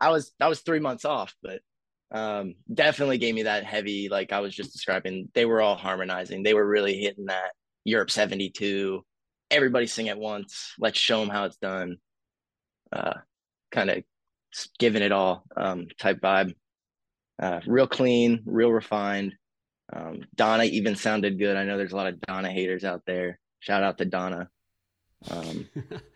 I 0.00 0.10
was 0.10 0.32
I 0.40 0.48
was 0.48 0.60
three 0.60 0.80
months 0.80 1.04
off, 1.04 1.32
but 1.44 1.60
um, 2.10 2.56
definitely 2.72 3.18
gave 3.18 3.36
me 3.36 3.44
that 3.44 3.64
heavy. 3.64 4.08
Like 4.08 4.32
I 4.32 4.40
was 4.40 4.52
just 4.52 4.72
describing, 4.72 5.28
they 5.32 5.46
were 5.46 5.62
all 5.62 5.76
harmonizing. 5.76 6.42
They 6.42 6.54
were 6.54 6.66
really 6.66 6.98
hitting 6.98 7.26
that 7.26 7.52
Europe 7.84 8.10
'72. 8.10 9.04
Everybody 9.52 9.86
sing 9.86 10.08
at 10.08 10.18
once. 10.18 10.74
Let's 10.80 10.98
show 10.98 11.20
them 11.20 11.28
how 11.28 11.44
it's 11.44 11.58
done. 11.58 11.98
Uh, 12.90 13.14
kind 13.70 13.90
of 13.90 14.02
giving 14.80 15.02
it 15.02 15.12
all 15.12 15.44
um, 15.56 15.86
type 16.00 16.20
vibe. 16.20 16.54
Uh, 17.40 17.60
real 17.66 17.86
clean, 17.86 18.42
real 18.44 18.72
refined. 18.72 19.34
Um, 19.92 20.22
Donna 20.34 20.64
even 20.64 20.96
sounded 20.96 21.38
good. 21.38 21.56
I 21.56 21.64
know 21.64 21.76
there's 21.76 21.92
a 21.92 21.96
lot 21.96 22.06
of 22.06 22.20
Donna 22.22 22.50
haters 22.50 22.84
out 22.84 23.02
there. 23.06 23.38
Shout 23.60 23.82
out 23.82 23.98
to 23.98 24.04
Donna. 24.04 24.48
Um, 25.30 25.68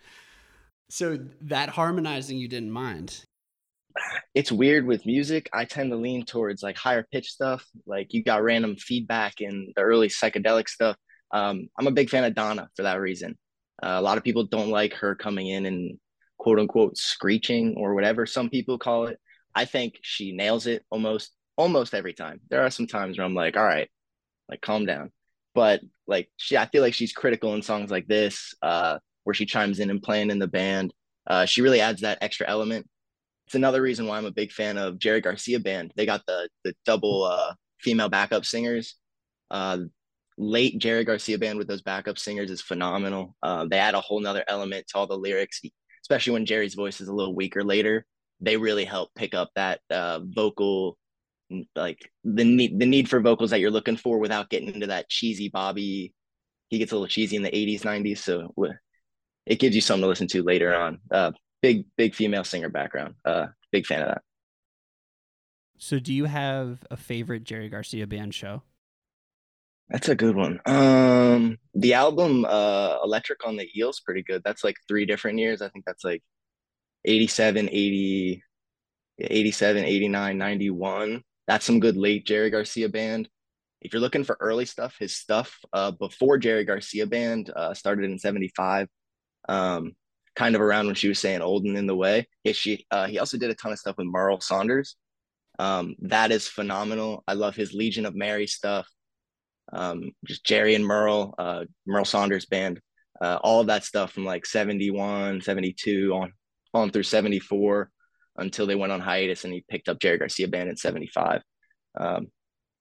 So 0.89 1.19
that 1.43 1.69
harmonizing 1.69 2.39
you 2.39 2.49
didn't 2.49 2.71
mind. 2.71 3.25
It's 4.35 4.53
weird 4.53 4.87
with 4.87 5.07
music. 5.07 5.49
I 5.53 5.65
tend 5.65 5.91
to 5.91 5.97
lean 5.97 6.25
towards 6.25 6.63
like 6.63 6.77
higher 6.77 7.07
pitch 7.11 7.31
stuff. 7.31 7.67
Like 7.87 8.13
you 8.13 8.23
got 8.23 8.43
random 8.43 8.77
feedback 8.77 9.41
in 9.41 9.73
the 9.75 9.83
early 9.83 10.09
psychedelic 10.09 10.69
stuff. 10.69 10.97
Um, 11.33 11.69
I'm 11.79 11.87
a 11.87 11.93
big 11.93 12.11
fan 12.11 12.25
of 12.25 12.35
Donna 12.35 12.69
for 12.77 12.83
that 12.83 13.01
reason. 13.01 13.37
Uh, 13.83 13.97
a 13.99 14.03
lot 14.03 14.19
of 14.19 14.25
people 14.25 14.45
don't 14.45 14.71
like 14.71 14.95
her 14.95 15.15
coming 15.15 15.49
in 15.49 15.67
and 15.67 15.99
quote 16.39 16.61
unquote 16.61 16.97
screeching 16.97 17.75
or 17.77 17.95
whatever 17.95 18.27
some 18.27 18.49
people 18.49 18.79
call 18.79 19.07
it. 19.07 19.19
I 19.55 19.65
think 19.65 19.95
she 20.03 20.33
nails 20.33 20.67
it 20.67 20.85
almost 20.91 21.33
almost 21.57 21.95
every 21.95 22.13
time. 22.13 22.41
There 22.51 22.65
are 22.65 22.71
some 22.71 22.87
times 22.87 23.19
where 23.19 23.25
I'm 23.25 23.35
like, 23.35 23.57
all 23.57 23.65
right, 23.65 23.89
like 24.49 24.61
calm 24.61 24.87
down. 24.87 25.13
But 25.55 25.81
like 26.07 26.31
she 26.37 26.57
I 26.57 26.67
feel 26.67 26.83
like 26.83 26.95
she's 26.95 27.13
critical 27.13 27.55
in 27.55 27.63
songs 27.63 27.91
like 27.91 28.07
this, 28.07 28.55
uh, 28.63 28.99
where 29.25 29.35
she 29.35 29.47
chimes 29.47 29.81
in 29.81 29.91
and 29.91 30.03
playing 30.03 30.31
in 30.31 30.39
the 30.39 30.49
band. 30.49 30.93
Uh, 31.27 31.47
she 31.47 31.63
really 31.63 31.81
adds 31.81 32.03
that 32.03 32.19
extra 32.21 32.47
element. 32.49 32.87
It's 33.47 33.55
another 33.55 33.83
reason 33.83 34.07
why 34.07 34.19
I'm 34.19 34.27
a 34.27 34.33
big 34.33 34.53
fan 34.53 34.77
of 34.77 34.99
Jerry 34.99 35.21
Garcia 35.21 35.61
band. 35.61 35.93
They 35.97 36.07
got 36.07 36.25
the 36.27 36.49
the 36.65 36.75
double 36.85 37.25
uh, 37.25 37.55
female 37.81 38.09
backup 38.09 38.45
singers. 38.45 38.97
Uh, 39.51 39.79
late 40.39 40.79
Jerry 40.79 41.05
Garcia 41.05 41.39
band 41.39 41.59
with 41.59 41.69
those 41.69 41.83
backup 41.83 42.19
singers 42.19 42.51
is 42.51 42.61
phenomenal. 42.61 43.35
Uh, 43.43 43.67
they 43.67 43.79
add 43.79 43.95
a 43.95 44.01
whole 44.01 44.21
nother 44.21 44.45
element 44.49 44.87
to 44.89 44.99
all 44.99 45.07
the 45.07 45.17
lyrics, 45.17 45.63
especially 46.03 46.35
when 46.35 46.47
Jerry's 46.47 46.75
voice 46.75 47.01
is 47.01 47.09
a 47.09 47.15
little 47.15 47.35
weaker 47.35 47.65
later. 47.65 48.05
They 48.41 48.57
really 48.57 48.85
help 48.85 49.11
pick 49.15 49.35
up 49.35 49.51
that 49.57 49.81
uh, 49.91 50.21
vocal, 50.23 50.99
like 51.75 51.99
the 52.25 52.45
need 52.45 52.79
the 52.79 52.87
need 52.87 53.09
for 53.09 53.21
vocals 53.21 53.51
that 53.51 53.61
you're 53.61 53.71
looking 53.71 53.97
for 53.97 54.19
without 54.19 54.51
getting 54.51 54.75
into 54.75 54.89
that 54.89 55.09
cheesy 55.09 55.49
Bobby. 55.49 56.13
He 56.69 56.79
gets 56.79 56.91
a 56.93 56.97
little 56.97 57.07
cheesy 57.07 57.37
in 57.37 57.45
the 57.45 57.51
80s, 57.51 57.83
90s, 57.83 58.19
so 58.19 58.53
it 59.47 59.61
gives 59.61 59.77
you 59.77 59.81
something 59.81 60.03
to 60.03 60.09
listen 60.09 60.27
to 60.29 60.43
later 60.43 60.75
on. 60.75 60.99
Uh, 61.11 61.31
big, 61.63 61.85
big 61.97 62.15
female 62.15 62.45
singer 62.45 62.69
background. 62.69 63.15
Uh, 63.25 63.47
big 63.71 63.87
fan 63.87 64.03
of 64.03 64.09
that. 64.09 64.23
So, 65.79 65.99
do 65.99 66.13
you 66.13 66.25
have 66.25 66.83
a 66.91 66.97
favorite 66.97 67.45
Jerry 67.45 67.69
Garcia 67.69 68.07
band 68.07 68.35
show? 68.35 68.63
That's 69.89 70.09
a 70.09 70.17
good 70.17 70.35
one. 70.35 70.61
Um, 70.67 71.59
the 71.75 71.95
album 71.95 72.45
uh 72.45 72.99
Electric 73.05 73.47
on 73.47 73.57
the 73.57 73.69
Eel's 73.77 74.01
pretty 74.01 74.23
good. 74.23 74.43
That's 74.45 74.65
like 74.65 74.77
three 74.89 75.07
different 75.07 75.39
years. 75.39 75.63
I 75.63 75.69
think 75.69 75.85
that's 75.85 76.03
like 76.03 76.23
87, 77.05 77.69
80, 77.71 78.43
87, 79.21 79.85
89, 79.85 80.39
91. 80.39 81.23
That's 81.47 81.65
some 81.65 81.81
good 81.81 81.97
late 81.97 82.27
Jerry 82.27 82.51
Garcia 82.51 82.89
band. 82.89 83.29
If 83.81 83.93
you're 83.93 84.01
looking 84.01 84.25
for 84.25 84.37
early 84.41 84.65
stuff, 84.65 84.97
his 84.99 85.17
stuff 85.17 85.57
uh 85.73 85.93
before 85.93 86.39
Jerry 86.39 86.65
Garcia 86.65 87.07
band 87.07 87.51
uh 87.55 87.75
started 87.75 88.05
in 88.05 88.19
75. 88.19 88.89
Um 89.49 89.93
kind 90.35 90.55
of 90.55 90.61
around 90.61 90.87
when 90.87 90.95
she 90.95 91.09
was 91.09 91.19
saying 91.19 91.41
old 91.41 91.65
and 91.65 91.79
in 91.79 91.87
the 91.87 91.97
way. 91.97 92.27
Yeah, 92.45 92.53
she 92.53 92.87
uh 92.91 93.07
he 93.07 93.19
also 93.19 93.39
did 93.39 93.51
a 93.51 93.55
ton 93.55 93.73
of 93.73 93.79
stuff 93.79 93.97
with 93.99 94.07
Merle 94.07 94.41
Saunders. 94.41 94.97
Um 95.59 95.95
that 96.01 96.33
is 96.33 96.49
phenomenal. 96.49 97.25
I 97.29 97.35
love 97.35 97.57
his 97.57 97.73
Legion 97.73 98.07
of 98.07 98.15
Mary 98.15 98.47
stuff 98.47 98.89
um, 99.73 100.13
just 100.25 100.45
Jerry 100.45 100.75
and 100.75 100.87
Merle, 100.87 101.35
uh, 101.39 101.65
Merle 101.87 102.05
Saunders 102.05 102.47
band, 102.47 102.81
uh, 103.21 103.39
all 103.43 103.61
of 103.61 103.67
that 103.69 103.85
stuff 103.85 104.13
from 104.13 104.25
like 104.25 104.47
71, 104.47 105.41
72 105.41 106.13
on, 106.15 106.33
on 106.75 106.91
through 106.91 107.03
74 107.03 107.91
until 108.39 108.67
they 108.67 108.75
went 108.75 108.93
on 108.93 109.01
hiatus 109.01 109.45
and 109.45 109.53
he 109.53 109.65
picked 109.69 109.89
up 109.89 109.99
Jerry 109.99 110.19
Garcia 110.19 110.49
band 110.49 110.69
in 110.69 110.77
75. 110.77 111.43
Um, 111.99 112.29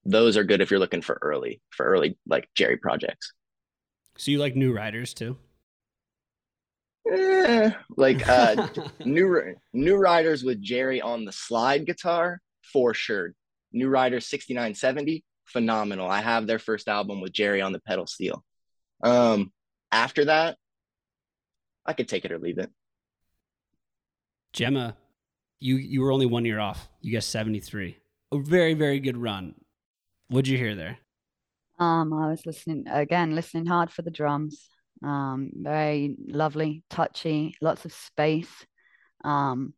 those 0.03 0.37
are 0.37 0.43
good 0.43 0.61
if 0.61 0.69
you're 0.69 0.79
looking 0.79 1.01
for 1.01 1.17
early, 1.21 1.61
for 1.71 1.85
early 1.85 2.17
like 2.27 2.47
Jerry 2.55 2.77
projects. 2.77 3.33
So 4.17 4.31
you 4.31 4.37
like 4.37 4.55
New 4.55 4.73
Riders 4.73 5.13
too? 5.13 5.37
Eh, 7.11 7.71
like 7.97 8.27
uh, 8.27 8.67
new 9.05 9.55
new 9.73 9.95
riders 9.95 10.43
with 10.43 10.61
Jerry 10.61 11.01
on 11.01 11.25
the 11.25 11.31
slide 11.31 11.85
guitar 11.85 12.39
for 12.63 12.93
sure. 12.93 13.33
New 13.71 13.89
Riders 13.89 14.27
6970 14.27 15.23
phenomenal. 15.45 16.09
I 16.09 16.21
have 16.21 16.47
their 16.47 16.59
first 16.59 16.87
album 16.87 17.21
with 17.21 17.31
Jerry 17.31 17.61
on 17.61 17.71
the 17.71 17.79
pedal 17.79 18.07
steel. 18.07 18.43
Um, 19.03 19.51
after 19.91 20.25
that, 20.25 20.57
I 21.85 21.93
could 21.93 22.07
take 22.07 22.25
it 22.25 22.31
or 22.31 22.39
leave 22.39 22.57
it. 22.57 22.71
Gemma, 24.53 24.95
you 25.59 25.77
you 25.77 26.01
were 26.01 26.11
only 26.11 26.25
one 26.25 26.45
year 26.45 26.59
off. 26.59 26.87
You 27.01 27.11
guessed 27.11 27.29
seventy 27.29 27.59
three. 27.59 27.97
A 28.31 28.39
very 28.39 28.73
very 28.73 28.99
good 28.99 29.17
run. 29.17 29.55
What'd 30.29 30.47
you 30.47 30.57
hear 30.57 30.75
there? 30.75 30.97
Um, 31.79 32.13
I 32.13 32.29
was 32.29 32.45
listening 32.45 32.85
again, 32.89 33.35
listening 33.35 33.65
hard 33.65 33.91
for 33.91 34.01
the 34.01 34.11
drums. 34.11 34.69
Um, 35.03 35.51
very 35.53 36.15
lovely, 36.27 36.83
touchy, 36.89 37.55
lots 37.61 37.85
of 37.85 37.93
space. 37.93 38.65
Um, 39.23 39.73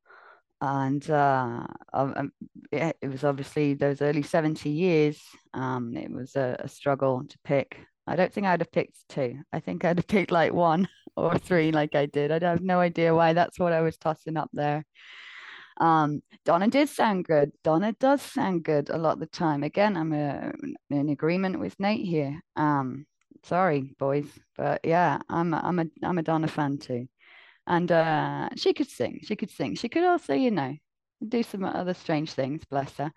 and 0.62 1.10
uh, 1.10 1.66
um, 1.94 2.32
it, 2.72 2.98
it, 3.02 3.08
was 3.08 3.24
obviously 3.24 3.74
those 3.74 4.02
early 4.02 4.24
70 4.24 4.70
years 4.70 5.22
um, 5.54 5.96
it 5.96 6.12
was 6.12 6.36
a, 6.36 6.58
a, 6.60 6.68
struggle 6.68 7.24
to 7.30 7.38
pick 7.44 7.78
i 8.08 8.16
don't 8.16 8.34
think 8.34 8.48
i'd 8.48 8.62
have 8.62 8.72
picked 8.72 8.98
two 9.08 9.38
i 9.54 9.60
think 9.60 9.86
i'd 9.86 10.00
have 10.00 10.08
picked 10.08 10.32
like 10.32 10.54
one 10.54 10.88
or 11.16 11.38
three 11.38 11.72
like 11.72 11.94
i 11.96 12.08
did 12.08 12.32
i 12.32 12.50
have 12.50 12.62
no 12.62 12.80
idea 12.80 13.14
why 13.14 13.34
that's 13.34 13.60
what 13.60 13.74
i 13.74 13.82
was 13.82 13.98
tossing 13.98 14.38
up 14.38 14.50
there 14.52 14.84
um, 15.80 16.22
donna 16.46 16.68
did 16.68 16.90
sound 16.90 17.26
good 17.26 17.52
donna 17.64 17.94
does 18.00 18.22
sound 18.22 18.64
good 18.64 18.90
a 18.90 18.98
lot 18.98 19.14
of 19.14 19.20
the 19.20 19.28
time 19.28 19.64
again 19.64 19.96
i'm 19.96 20.14
a, 20.14 20.52
in 20.90 21.10
agreement 21.10 21.60
with 21.60 21.80
nate 21.80 22.06
here 22.06 22.40
um, 22.56 23.06
sorry 23.44 23.94
boys 24.00 24.28
but 24.56 24.80
yeah 24.84 25.20
i'm 25.30 25.54
a, 25.54 25.62
i'm 25.64 25.80
a 25.80 25.86
i'm 26.04 26.18
a 26.18 26.24
donna 26.24 26.48
fan 26.48 26.78
too 26.78 27.08
and 27.68 27.92
uh, 27.92 28.50
she 28.56 28.74
could 28.74 28.90
sing. 28.90 29.20
She 29.24 29.36
could 29.36 29.52
sing. 29.52 29.76
She 29.76 29.90
could 29.90 30.06
also, 30.06 30.34
you 30.34 30.52
know, 30.52 30.74
do 31.28 31.44
some 31.44 31.66
other 31.66 31.94
strange 31.94 32.32
things. 32.32 32.64
Bless 32.66 32.96
her. 32.98 33.12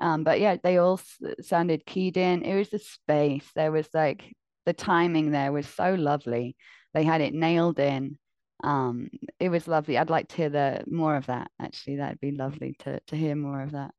Um, 0.00 0.22
but 0.22 0.40
yeah, 0.40 0.56
they 0.62 0.78
all 0.78 1.00
sounded 1.40 1.84
keyed 1.84 2.16
in. 2.16 2.42
It 2.42 2.56
was 2.56 2.70
the 2.70 2.78
space. 2.78 3.44
There 3.54 3.72
was 3.72 3.88
like 3.92 4.32
the 4.64 4.72
timing. 4.72 5.32
There 5.32 5.52
was 5.52 5.66
so 5.66 5.94
lovely. 5.94 6.56
They 6.94 7.02
had 7.02 7.20
it 7.20 7.34
nailed 7.34 7.80
in. 7.80 8.16
Um, 8.64 9.10
it 9.38 9.48
was 9.48 9.68
lovely. 9.68 9.98
I'd 9.98 10.10
like 10.10 10.28
to 10.28 10.36
hear 10.36 10.48
the 10.48 10.84
more 10.86 11.16
of 11.16 11.26
that. 11.26 11.50
Actually, 11.60 11.96
that'd 11.96 12.20
be 12.20 12.32
lovely 12.32 12.74
to 12.80 13.00
to 13.00 13.16
hear 13.16 13.36
more 13.36 13.62
of 13.62 13.72
that. 13.72 13.92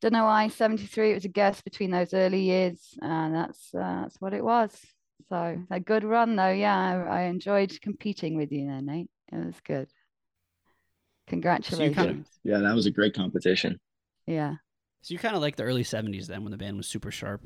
Don't 0.00 0.14
know 0.14 0.24
why 0.24 0.48
73. 0.48 1.10
It 1.10 1.14
was 1.14 1.24
a 1.26 1.28
guess 1.28 1.60
between 1.60 1.90
those 1.90 2.14
early 2.14 2.42
years, 2.42 2.98
and 3.02 3.34
that's 3.34 3.74
uh, 3.74 4.02
that's 4.02 4.20
what 4.20 4.32
it 4.32 4.42
was. 4.42 4.74
So 5.28 5.62
a 5.70 5.80
good 5.80 6.04
run 6.04 6.36
though. 6.36 6.50
Yeah, 6.50 6.76
I, 6.76 7.20
I 7.20 7.22
enjoyed 7.24 7.78
competing 7.82 8.36
with 8.36 8.50
you 8.50 8.66
there, 8.66 8.80
Nate. 8.80 9.10
It 9.30 9.44
was 9.44 9.60
good. 9.64 9.88
Congratulations. 11.28 11.96
So 11.96 12.02
kind 12.02 12.20
of, 12.20 12.26
yeah, 12.42 12.58
that 12.58 12.74
was 12.74 12.86
a 12.86 12.90
great 12.90 13.14
competition. 13.14 13.78
Yeah. 14.26 14.54
So 15.02 15.12
you 15.12 15.18
kind 15.18 15.36
of 15.36 15.42
like 15.42 15.56
the 15.56 15.62
early 15.62 15.84
70s 15.84 16.26
then 16.26 16.42
when 16.42 16.50
the 16.50 16.58
band 16.58 16.76
was 16.76 16.86
super 16.86 17.10
sharp. 17.10 17.42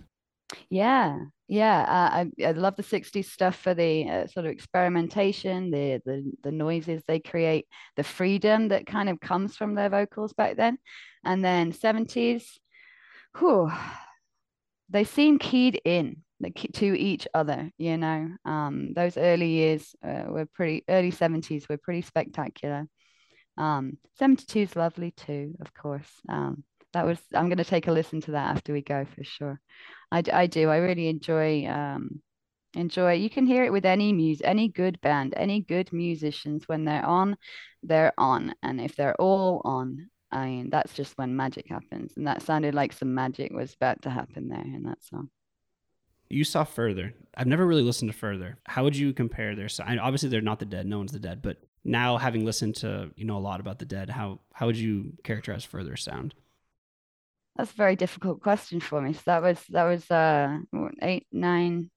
Yeah, 0.71 1.19
yeah. 1.49 1.81
Uh, 1.83 2.25
I 2.43 2.47
I 2.47 2.51
love 2.53 2.77
the 2.77 2.83
'60s 2.83 3.31
stuff 3.31 3.57
for 3.57 3.75
the 3.75 4.09
uh, 4.09 4.27
sort 4.27 4.47
of 4.47 4.53
experimentation, 4.53 5.71
the 5.71 6.01
the 6.05 6.33
the 6.43 6.53
noises 6.53 7.03
they 7.07 7.21
create, 7.21 7.67
the 7.97 8.05
freedom 8.05 8.69
that 8.69 8.87
kind 8.87 9.09
of 9.09 9.21
comes 9.21 9.57
from 9.57 9.75
their 9.75 9.89
vocals 9.91 10.33
back 10.33 10.57
then, 10.57 10.79
and 11.25 11.45
then 11.45 11.73
'70s, 11.73 12.59
whew, 13.39 13.71
they 14.91 15.05
seem 15.05 15.39
keyed 15.39 15.81
in 15.85 16.23
to 16.75 16.99
each 16.99 17.27
other 17.33 17.71
you 17.79 17.97
know? 17.97 18.29
Um, 18.45 18.93
those 18.95 19.17
early 19.17 19.49
years 19.49 19.95
uh, 20.07 20.25
were 20.29 20.47
pretty 20.47 20.85
early 20.89 21.11
70s 21.11 21.69
were 21.69 21.79
pretty 21.79 22.03
spectacular. 22.03 22.87
Um, 23.59 23.99
72 24.19 24.61
is 24.61 24.77
lovely 24.77 25.13
too 25.13 25.55
of 25.61 25.75
course. 25.75 26.11
Um, 26.29 26.65
that 26.95 27.07
was 27.07 27.19
i'm 27.35 27.47
going 27.47 27.59
to 27.59 27.65
take 27.65 27.87
a 27.87 27.93
listen 27.93 28.21
to 28.21 28.33
that 28.33 28.57
after 28.57 28.73
we 28.73 28.83
go 28.83 29.05
for 29.15 29.23
sure 29.23 29.61
i, 30.11 30.23
I 30.33 30.47
do 30.47 30.71
i 30.71 30.79
really 30.79 31.09
enjoy 31.09 31.67
um, 31.67 32.23
enjoy 32.75 33.13
you 33.13 33.31
can 33.31 33.47
hear 33.47 33.65
it 33.65 33.73
with 33.73 33.85
any 33.85 34.13
music 34.13 34.47
any 34.47 34.69
good 34.69 35.01
band 35.01 35.35
any 35.37 35.61
good 35.61 35.93
musicians 35.93 36.67
when 36.67 36.85
they're 36.85 37.05
on 37.05 37.37
they're 37.83 38.13
on 38.19 38.55
and 38.63 38.81
if 38.81 38.97
they're 38.97 39.21
all 39.21 39.61
on 39.65 40.09
i 40.33 40.47
mean 40.47 40.71
that's 40.71 40.95
just 40.95 41.17
when 41.19 41.37
magic 41.37 41.69
happens 41.69 42.15
and 42.17 42.27
that 42.27 42.43
sounded 42.43 42.75
like 42.75 42.93
some 42.93 43.15
magic 43.15 43.53
was 43.53 43.75
about 43.75 44.03
to 44.03 44.11
happen 44.11 44.49
there 44.49 44.65
in 44.65 44.83
that 44.85 45.03
song 45.05 45.29
you 46.31 46.45
saw 46.45 46.65
Further. 46.65 47.15
I've 47.37 47.47
never 47.47 47.67
really 47.67 47.83
listened 47.83 48.11
to 48.11 48.17
Further. 48.17 48.59
How 48.65 48.83
would 48.85 48.97
you 48.97 49.13
compare 49.13 49.55
their 49.55 49.69
sound? 49.69 50.01
Obviously, 50.01 50.29
they're 50.29 50.41
not 50.41 50.59
the 50.59 50.65
Dead. 50.65 50.87
No 50.87 50.99
one's 50.99 51.13
the 51.13 51.19
Dead. 51.19 51.43
But 51.43 51.59
now, 51.85 52.17
having 52.17 52.45
listened 52.45 52.77
to 52.77 53.11
you 53.17 53.25
know 53.25 53.37
a 53.37 53.39
lot 53.39 53.61
about 53.61 53.79
the 53.79 53.85
Dead, 53.85 54.11
how 54.11 54.41
how 54.53 54.67
would 54.67 54.77
you 54.77 55.13
characterize 55.23 55.65
Further 55.65 55.97
sound? 55.97 56.35
That's 57.57 57.71
a 57.73 57.75
very 57.77 57.97
difficult 57.97 58.41
question 58.41 58.81
for 58.81 59.01
me. 59.01 59.13
So 59.13 59.23
that 59.27 59.43
was 59.43 59.63
that 59.71 59.85
was 59.85 60.11
uh 60.11 60.59
eight 61.03 61.27
nine 61.33 61.91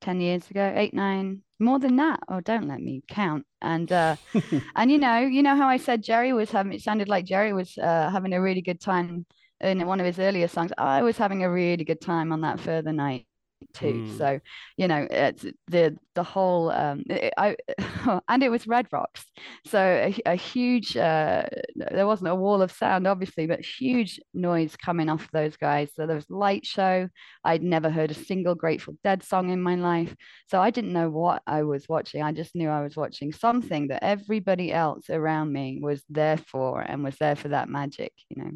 ten 0.00 0.20
years 0.20 0.50
ago? 0.50 0.72
Eight 0.74 0.94
nine 0.94 1.42
more 1.58 1.78
than 1.78 1.96
that. 1.96 2.20
Oh 2.28 2.40
don't 2.40 2.68
let 2.68 2.80
me 2.80 3.02
count. 3.08 3.46
And 3.62 3.90
uh 3.92 4.16
and 4.76 4.90
you 4.90 4.98
know 4.98 5.18
you 5.20 5.42
know 5.42 5.56
how 5.56 5.68
i 5.68 5.76
said 5.78 6.02
jerry 6.02 6.32
was 6.32 6.50
having 6.50 6.72
it 6.72 6.82
sounded 6.82 7.08
like 7.08 7.24
jerry 7.24 7.52
was 7.52 7.78
uh 7.78 8.10
having 8.10 8.34
a 8.34 8.40
really 8.40 8.62
good 8.62 8.80
time 8.80 9.26
in 9.60 9.86
one 9.86 10.00
of 10.00 10.06
his 10.06 10.18
earlier 10.18 10.48
songs. 10.48 10.72
I 10.78 11.02
was 11.02 11.16
having 11.16 11.42
a 11.42 11.50
really 11.50 11.84
good 11.84 12.00
time 12.00 12.32
on 12.32 12.42
that 12.42 12.60
further 12.60 12.92
night 12.92 13.26
too. 13.74 14.04
Mm. 14.06 14.18
So, 14.18 14.40
you 14.76 14.88
know, 14.88 15.06
it's 15.10 15.44
the 15.68 15.96
the 16.14 16.22
whole 16.22 16.70
um, 16.70 17.02
it- 17.08 17.34
I 17.36 17.56
and 18.28 18.42
it 18.42 18.50
was 18.50 18.66
Red 18.66 18.86
Rocks, 18.92 19.24
so 19.66 19.78
a, 19.80 20.16
a 20.26 20.34
huge 20.34 20.96
uh, 20.96 21.44
there 21.74 22.06
wasn't 22.06 22.30
a 22.30 22.34
wall 22.34 22.62
of 22.62 22.72
sound, 22.72 23.06
obviously, 23.06 23.46
but 23.46 23.60
huge 23.60 24.20
noise 24.34 24.76
coming 24.76 25.08
off 25.08 25.28
those 25.32 25.56
guys. 25.56 25.90
So 25.94 26.06
there 26.06 26.16
was 26.16 26.30
light 26.30 26.66
show. 26.66 27.08
I'd 27.44 27.62
never 27.62 27.90
heard 27.90 28.10
a 28.10 28.14
single 28.14 28.54
Grateful 28.54 28.94
Dead 29.04 29.22
song 29.22 29.50
in 29.50 29.60
my 29.62 29.76
life, 29.76 30.14
so 30.48 30.60
I 30.60 30.70
didn't 30.70 30.92
know 30.92 31.10
what 31.10 31.42
I 31.46 31.62
was 31.62 31.88
watching. 31.88 32.22
I 32.22 32.32
just 32.32 32.54
knew 32.54 32.68
I 32.68 32.82
was 32.82 32.96
watching 32.96 33.32
something 33.32 33.88
that 33.88 34.04
everybody 34.04 34.72
else 34.72 35.10
around 35.10 35.52
me 35.52 35.78
was 35.82 36.02
there 36.08 36.38
for 36.38 36.80
and 36.80 37.04
was 37.04 37.16
there 37.18 37.36
for 37.36 37.48
that 37.48 37.68
magic, 37.68 38.12
you 38.30 38.42
know. 38.42 38.50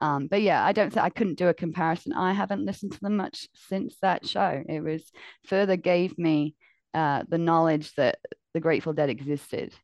Um, 0.00 0.26
but 0.26 0.42
yeah, 0.42 0.64
I 0.64 0.72
don't 0.72 0.92
think 0.92 1.04
I 1.04 1.10
couldn't 1.10 1.38
do 1.38 1.48
a 1.48 1.54
comparison. 1.54 2.12
I 2.12 2.32
haven't 2.32 2.64
listened 2.64 2.92
to 2.92 3.00
them 3.00 3.16
much 3.16 3.48
since 3.54 3.96
that 4.02 4.26
show. 4.26 4.62
It 4.68 4.80
was 4.82 5.10
further 5.46 5.76
gave 5.76 6.18
me 6.18 6.54
uh, 6.94 7.24
the 7.28 7.38
knowledge 7.38 7.94
that 7.94 8.18
the 8.54 8.60
Grateful 8.60 8.92
Dead 8.92 9.10
existed, 9.10 9.74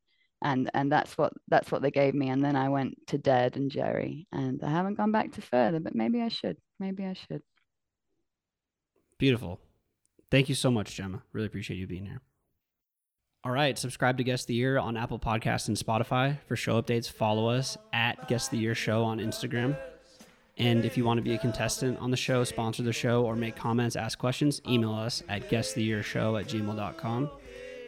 and 0.43 0.71
and 0.75 0.91
that's 0.91 1.17
what 1.17 1.33
that's 1.49 1.71
what 1.71 1.83
they 1.83 1.91
gave 1.91 2.15
me. 2.15 2.29
And 2.29 2.45
then 2.45 2.57
I 2.57 2.69
went 2.69 2.95
to 3.09 3.19
Dead 3.19 3.57
and 3.57 3.71
Jerry, 3.71 4.27
and 4.33 4.63
I 4.63 4.71
haven't 4.71 4.97
gone 4.97 5.13
back 5.13 5.33
to 5.33 5.41
further. 5.41 5.81
But 5.81 5.95
maybe 5.95 6.21
I 6.21 6.29
should. 6.29 6.57
Maybe 6.79 7.05
I 7.05 7.15
should. 7.15 7.43
Beautiful. 9.19 9.61
Thank 10.31 10.49
you 10.49 10.55
so 10.55 10.71
much, 10.71 10.95
Gemma. 10.95 11.23
Really 11.33 11.47
appreciate 11.47 11.79
you 11.79 11.87
being 11.87 12.07
here. 12.07 12.21
All 13.45 13.53
right, 13.53 13.79
subscribe 13.79 14.19
to 14.19 14.25
Guess 14.25 14.47
the 14.47 14.55
Year 14.55 14.79
on 14.79 14.97
Apple 14.97 15.19
Podcasts 15.19 15.69
and 15.69 15.77
Spotify 15.77 16.39
for 16.49 16.57
show 16.57 16.83
updates. 16.83 17.09
Follow 17.09 17.49
us 17.49 17.79
at 17.93 18.27
Guess 18.27 18.49
the 18.49 18.59
Year 18.59 18.75
Show 18.75 19.05
on 19.05 19.19
Instagram. 19.21 19.77
And 20.57 20.85
if 20.85 20.97
you 20.97 21.05
want 21.05 21.19
to 21.19 21.23
be 21.23 21.35
a 21.35 21.39
contestant 21.39 21.99
on 22.01 22.11
the 22.11 22.17
show, 22.17 22.43
sponsor 22.43 22.83
the 22.83 22.93
show, 22.93 23.25
or 23.25 23.37
make 23.37 23.55
comments, 23.55 23.95
ask 23.95 24.19
questions, 24.19 24.61
email 24.67 24.93
us 24.93 25.23
at 25.29 25.49
guesttheyearshow 25.49 26.41
at 26.41 26.49
gmail.com. 26.49 27.31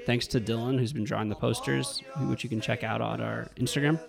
Thanks 0.06 0.28
to 0.28 0.40
Dylan, 0.40 0.78
who's 0.78 0.92
been 0.92 1.02
drawing 1.02 1.28
the 1.28 1.34
posters, 1.34 2.00
which 2.28 2.44
you 2.44 2.48
can 2.48 2.60
check 2.60 2.84
out 2.84 3.00
on 3.00 3.20
our 3.20 3.48
Instagram. 3.56 4.00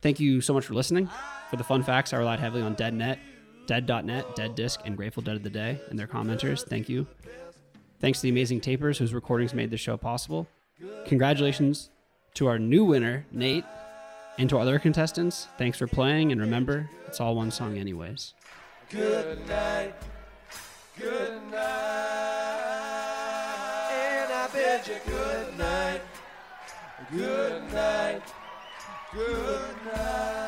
Thank 0.00 0.18
you 0.18 0.40
so 0.40 0.54
much 0.54 0.64
for 0.64 0.72
listening. 0.72 1.10
For 1.50 1.56
the 1.56 1.64
fun 1.64 1.82
facts, 1.82 2.14
I 2.14 2.16
relied 2.16 2.40
heavily 2.40 2.62
on 2.62 2.74
DeadNet, 2.74 3.18
Dead.net, 3.66 4.34
Dead 4.34 4.54
Disc, 4.54 4.80
and 4.86 4.96
Grateful 4.96 5.22
Dead 5.22 5.36
of 5.36 5.42
the 5.42 5.50
Day 5.50 5.78
and 5.90 5.98
their 5.98 6.06
commenters. 6.06 6.66
Thank 6.66 6.88
you. 6.88 7.06
Thanks 8.00 8.20
to 8.20 8.22
the 8.22 8.28
amazing 8.30 8.62
tapers 8.62 8.96
whose 8.96 9.12
recordings 9.12 9.52
made 9.52 9.70
this 9.70 9.80
show 9.80 9.98
possible. 9.98 10.48
Congratulations 11.06 11.90
to 12.34 12.46
our 12.46 12.58
new 12.58 12.84
winner, 12.84 13.26
Nate, 13.32 13.64
and 14.38 14.48
to 14.50 14.56
our 14.56 14.62
other 14.62 14.78
contestants. 14.78 15.48
Thanks 15.56 15.78
for 15.78 15.86
playing, 15.86 16.32
and 16.32 16.40
remember, 16.40 16.90
it's 17.06 17.20
all 17.20 17.34
one 17.36 17.50
song, 17.50 17.78
anyways. 17.78 18.34
Good 18.90 19.46
night. 19.48 19.94
Good 20.98 21.40
night. 21.50 22.36
And 23.92 24.32
I 24.32 24.48
bid 24.52 24.86
you 24.86 24.96
good 25.06 25.58
night. 25.58 26.02
Good 27.10 27.72
night. 27.72 28.22
Good 29.12 29.76
night. 29.86 30.45